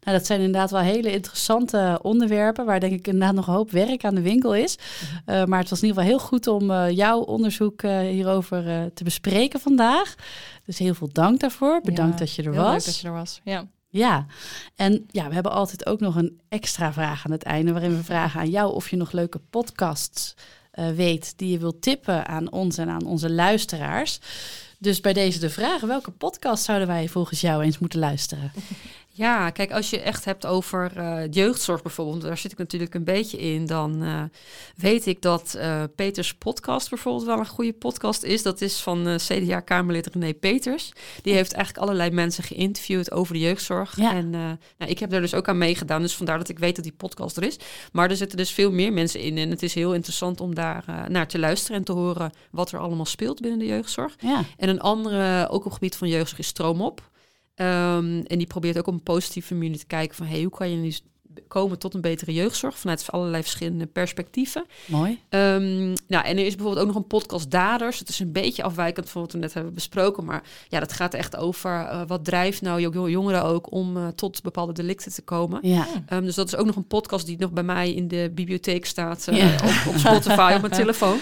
Nou, 0.00 0.16
dat 0.16 0.26
zijn 0.26 0.40
inderdaad 0.40 0.70
wel 0.70 0.80
hele 0.80 1.12
interessante 1.12 1.98
onderwerpen 2.02 2.64
waar 2.64 2.80
denk 2.80 2.92
ik 2.92 3.06
inderdaad 3.06 3.34
nog 3.34 3.46
een 3.46 3.54
hoop 3.54 3.70
werk 3.70 4.04
aan 4.04 4.14
de 4.14 4.20
winkel 4.20 4.54
is. 4.54 4.78
Eh, 5.24 5.44
maar 5.44 5.58
het 5.58 5.70
was 5.70 5.82
in 5.82 5.86
ieder 5.88 6.02
geval 6.02 6.18
heel 6.18 6.28
goed 6.28 6.46
om 6.46 6.70
eh, 6.70 6.90
jouw 6.90 7.20
onderzoek 7.20 7.82
eh, 7.82 7.98
hierover 7.98 8.90
te 8.94 9.04
bespreken 9.04 9.60
vandaag. 9.60 10.14
Dus 10.64 10.78
heel 10.78 10.94
veel 10.94 11.10
dank 11.12 11.40
daarvoor. 11.40 11.80
Bedankt 11.80 12.18
Ja, 12.18 12.24
dat 12.24 12.34
je 12.34 12.42
er 12.42 12.54
was. 12.54 12.72
Leuk 12.72 12.84
dat 12.84 13.00
je 13.00 13.06
er 13.06 13.14
was. 13.14 13.40
Ja. 13.44 13.66
Ja, 13.92 14.26
en 14.76 15.06
ja, 15.08 15.28
we 15.28 15.34
hebben 15.34 15.52
altijd 15.52 15.86
ook 15.86 16.00
nog 16.00 16.16
een 16.16 16.40
extra 16.48 16.92
vraag 16.92 17.24
aan 17.24 17.30
het 17.30 17.42
einde, 17.42 17.72
waarin 17.72 17.96
we 17.96 18.04
vragen 18.04 18.40
aan 18.40 18.50
jou 18.50 18.72
of 18.72 18.90
je 18.90 18.96
nog 18.96 19.12
leuke 19.12 19.40
podcasts 19.50 20.34
weet 20.94 21.38
die 21.38 21.50
je 21.50 21.58
wilt 21.58 21.82
tippen 21.82 22.26
aan 22.26 22.52
ons 22.52 22.78
en 22.78 22.88
aan 22.88 23.04
onze 23.04 23.30
luisteraars. 23.30 24.20
Dus 24.78 25.00
bij 25.00 25.12
deze 25.12 25.38
de 25.38 25.50
vraag, 25.50 25.80
welke 25.80 26.10
podcast 26.10 26.64
zouden 26.64 26.88
wij 26.88 27.08
volgens 27.08 27.40
jou 27.40 27.62
eens 27.62 27.78
moeten 27.78 27.98
luisteren? 27.98 28.52
Ja, 29.20 29.50
kijk, 29.50 29.72
als 29.72 29.90
je 29.90 30.00
echt 30.00 30.24
hebt 30.24 30.46
over 30.46 30.92
eh, 30.96 31.22
jeugdzorg 31.30 31.82
bijvoorbeeld, 31.82 32.22
daar 32.22 32.38
zit 32.38 32.52
ik 32.52 32.58
natuurlijk 32.58 32.94
een 32.94 33.04
beetje 33.04 33.38
in, 33.38 33.66
dan 33.66 34.02
eh, 34.02 34.22
weet 34.76 35.06
ik 35.06 35.22
dat 35.22 35.54
eh, 35.54 35.82
Peters 35.96 36.34
podcast 36.34 36.90
bijvoorbeeld 36.90 37.26
wel 37.26 37.38
een 37.38 37.46
goede 37.46 37.72
podcast 37.72 38.22
is. 38.22 38.42
Dat 38.42 38.60
is 38.60 38.80
van 38.80 39.16
CDA-Kamerlid 39.16 40.06
René 40.06 40.34
Peters. 40.34 40.92
Die 41.22 41.34
heeft 41.34 41.52
eigenlijk 41.52 41.84
allerlei 41.84 42.10
mensen 42.10 42.44
geïnterviewd 42.44 43.12
over 43.12 43.34
de 43.34 43.40
jeugdzorg. 43.40 43.96
Ja. 43.96 44.14
En 44.14 44.30
nou, 44.30 44.90
ik 44.90 44.98
heb 44.98 45.10
daar 45.10 45.20
dus 45.20 45.34
ook 45.34 45.48
aan 45.48 45.58
meegedaan, 45.58 46.02
dus 46.02 46.16
vandaar 46.16 46.38
dat 46.38 46.48
ik 46.48 46.58
weet 46.58 46.74
dat 46.74 46.84
die 46.84 46.94
podcast 46.96 47.36
er 47.36 47.42
is. 47.42 47.56
Maar 47.92 48.10
er 48.10 48.16
zitten 48.16 48.38
dus 48.38 48.50
veel 48.50 48.70
meer 48.70 48.92
mensen 48.92 49.20
in 49.20 49.38
en 49.38 49.50
het 49.50 49.62
is 49.62 49.74
heel 49.74 49.94
interessant 49.94 50.40
om 50.40 50.54
daar 50.54 50.84
naar 51.08 51.28
te 51.28 51.38
luisteren 51.38 51.76
en 51.76 51.84
te 51.84 51.92
horen 51.92 52.32
wat 52.50 52.72
er 52.72 52.78
allemaal 52.78 53.06
speelt 53.06 53.40
binnen 53.40 53.58
de 53.58 53.66
jeugdzorg. 53.66 54.14
Ja, 54.20 54.44
En 54.56 54.68
een 54.68 54.80
andere, 54.80 55.48
ook 55.48 55.58
op 55.58 55.64
het 55.64 55.72
gebied 55.72 55.96
van 55.96 56.08
jeugdzorg, 56.08 56.38
is 56.38 56.46
Stroomop. 56.46 57.09
Ehm, 57.60 58.20
en 58.26 58.38
die 58.38 58.46
probeert 58.46 58.78
ook 58.78 58.86
op 58.86 58.94
een 58.94 59.02
positieve 59.02 59.54
manier 59.54 59.78
te 59.78 59.86
kijken 59.86 60.16
van... 60.16 60.26
Hey, 60.26 60.40
hoe 60.40 60.50
kan 60.50 60.70
je 60.70 60.76
nu 60.76 60.92
komen 61.48 61.78
tot 61.78 61.94
een 61.94 62.00
betere 62.00 62.32
jeugdzorg... 62.32 62.78
vanuit 62.78 63.06
allerlei 63.10 63.42
verschillende 63.42 63.86
perspectieven. 63.86 64.64
mooi. 64.86 65.20
Ehm, 65.28 65.86
nou, 66.06 66.24
en 66.24 66.36
er 66.38 66.46
is 66.46 66.54
bijvoorbeeld 66.54 66.78
ook 66.78 66.86
nog 66.86 66.96
een 66.96 67.06
podcast 67.06 67.50
Daders. 67.50 67.98
Het 67.98 68.08
is 68.08 68.18
een 68.20 68.32
beetje 68.32 68.62
afwijkend 68.62 69.10
van 69.10 69.20
wat 69.22 69.32
we 69.32 69.38
net 69.38 69.54
hebben 69.54 69.74
besproken... 69.74 70.24
maar 70.24 70.42
ja, 70.68 70.80
dat 70.80 70.92
gaat 70.92 71.14
echt 71.14 71.36
over 71.36 71.70
eh, 71.80 72.02
wat 72.06 72.24
drijft 72.24 72.62
nou 72.62 72.80
jo- 72.80 73.08
jongeren 73.08 73.42
ook... 73.44 73.72
om 73.72 73.96
eh, 73.96 74.08
tot 74.08 74.42
bepaalde 74.42 74.72
delicten 74.72 75.12
te 75.12 75.22
komen. 75.22 75.58
Ja, 75.62 75.86
Ehm, 76.06 76.22
dus 76.24 76.34
dat 76.34 76.46
is 76.46 76.56
ook 76.56 76.66
nog 76.66 76.76
een 76.76 76.86
podcast 76.86 77.26
die 77.26 77.38
nog 77.38 77.50
bij 77.50 77.62
mij 77.64 77.92
in 77.94 78.08
de 78.08 78.30
bibliotheek 78.34 78.86
staat... 78.86 79.28
Ja. 79.30 79.54
op, 79.54 79.86
op 79.88 79.96
Spotify 79.96 80.52
op 80.54 80.60
mijn 80.60 80.72
telefoon. 80.82 81.18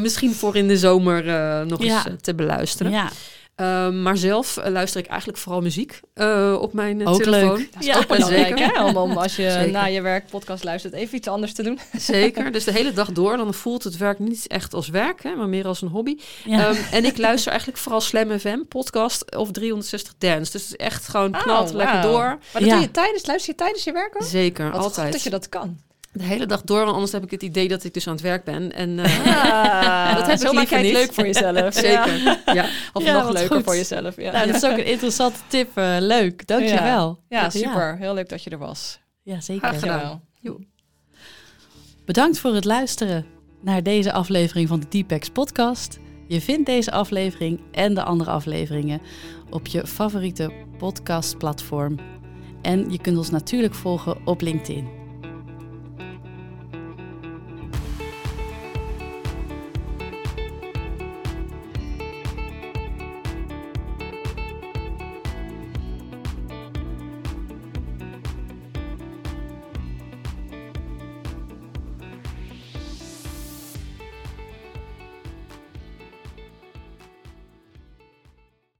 Misschien 0.00 0.34
voor 0.34 0.56
in 0.56 0.68
de 0.68 0.78
zomer 0.78 1.24
nog 1.66 1.82
Ja. 1.82 2.06
eens 2.06 2.20
te 2.22 2.34
beluisteren. 2.34 2.92
ja. 2.92 3.10
Um, 3.56 4.02
maar 4.02 4.16
zelf 4.16 4.56
eh, 4.56 4.70
luister 4.72 5.00
ik 5.00 5.06
eigenlijk 5.06 5.38
vooral 5.38 5.60
muziek 5.60 6.00
uh, 6.14 6.56
op 6.60 6.72
mijn 6.72 7.00
uh, 7.00 7.08
Ook 7.12 7.22
telefoon. 7.22 7.56
leuk. 7.56 7.72
Dat 7.72 7.82
is 7.82 7.96
ook 7.96 8.06
belangrijk, 8.06 8.46
zeker. 8.58 8.74
hè? 8.74 8.84
Om, 8.84 8.96
om 8.96 9.16
als 9.16 9.36
je 9.36 9.50
Zeker. 9.50 9.70
na 9.70 9.84
je 9.84 10.00
werk 10.00 10.26
podcast 10.30 10.64
luistert 10.64 10.92
even 10.94 11.16
iets 11.16 11.28
anders 11.28 11.52
te 11.54 11.62
doen. 11.62 11.78
Zeker. 11.98 12.52
Dus 12.52 12.64
de 12.64 12.72
hele 12.72 12.92
dag 12.92 13.12
door. 13.12 13.36
Dan 13.36 13.54
voelt 13.54 13.84
het 13.84 13.96
werk 13.96 14.18
niet 14.18 14.46
echt 14.46 14.74
als 14.74 14.88
werk, 14.88 15.22
hè, 15.22 15.34
maar 15.34 15.48
meer 15.48 15.66
als 15.66 15.82
een 15.82 15.88
hobby. 15.88 16.16
ja. 16.44 16.68
Um, 16.68 16.76
en 16.92 17.04
ik 17.04 17.18
luister 17.18 17.50
eigenlijk 17.50 17.80
vooral 17.80 18.00
Slam 18.00 18.38
FM, 18.38 18.58
podcast 18.68 19.36
of 19.36 19.50
360 19.50 20.12
Dance. 20.18 20.52
Dus 20.52 20.62
het 20.62 20.70
is 20.70 20.76
echt 20.76 21.08
gewoon 21.08 21.34
Oh, 21.34 21.42
knalt 21.42 21.72
lekker 21.72 22.02
door. 22.02 22.22
Maar 22.22 22.38
dat 22.52 22.64
Ja. 22.64 22.72
doe 22.72 22.80
je 22.80 22.90
tijdens, 22.90 23.26
luister 23.26 23.50
je 23.52 23.58
tijdens 23.58 23.84
je 23.84 23.92
werk 23.92 24.14
ook? 24.14 24.26
Zeker, 24.28 24.64
Wat 24.64 24.74
goed 24.74 24.84
altijd. 24.84 25.12
dat 25.12 25.22
je 25.22 25.30
dat 25.30 25.48
kan. 25.48 25.78
De 26.12 26.22
hele 26.24 26.46
dag 26.46 26.62
door, 26.62 26.78
want 26.80 26.92
anders 26.92 27.12
heb 27.12 27.22
ik 27.24 27.30
het 27.30 27.42
idee 27.42 27.68
dat 27.68 27.84
ik 27.84 27.94
dus 27.94 28.06
aan 28.06 28.12
het 28.12 28.22
werk 28.22 28.44
ben. 28.44 28.72
En 28.72 28.90
uh, 28.90 29.04
dat 30.16 30.26
heb 30.26 30.40
ik 30.40 30.46
zo 30.46 30.52
maak 30.52 30.68
het 30.68 30.82
niet. 30.82 30.92
leuk 30.92 31.12
voor 31.12 31.24
jezelf. 31.26 31.74
zeker. 31.88 32.16
Ja. 32.22 32.38
Ja. 32.54 32.66
Of 32.92 33.04
Ja, 33.04 33.12
nog 33.22 33.32
leuker 33.32 33.56
goed. 33.56 33.64
voor 33.64 33.76
jezelf. 33.76 34.16
Ja, 34.16 34.32
Nou, 34.32 34.46
dat 34.46 34.54
is 34.54 34.64
ook 34.64 34.76
een 34.78 34.86
interessante 34.86 35.38
tip. 35.46 35.76
eh, 35.76 35.96
leuk, 36.00 36.46
dankjewel. 36.46 37.18
ja 37.28 37.50
super. 37.50 37.96
Heel 37.96 38.14
leuk 38.14 38.28
dat 38.28 38.42
je 38.42 38.50
er 38.50 38.58
was. 38.58 39.00
Ja, 39.22 39.40
zeker. 39.40 39.68
Graag 39.68 39.80
gedaan. 39.80 40.22
Bedankt 42.04 42.38
voor 42.38 42.54
het 42.54 42.64
luisteren 42.64 43.26
naar 43.60 43.82
deze 43.82 44.12
aflevering 44.12 44.68
van 44.68 44.80
de 44.80 44.86
Deepex 44.88 45.28
podcast. 45.28 45.98
Je 46.28 46.40
vindt 46.40 46.66
deze 46.66 46.90
aflevering 46.90 47.60
en 47.72 47.94
de 47.94 48.02
andere 48.02 48.30
afleveringen 48.30 49.00
op 49.50 49.66
je 49.66 49.86
favoriete 49.86 50.52
podcastplatform. 50.78 51.98
En 52.62 52.90
je 52.90 52.98
kunt 53.00 53.16
ons 53.16 53.30
natuurlijk 53.30 53.74
volgen 53.74 54.16
op 54.24 54.40
LinkedIn. 54.40 54.88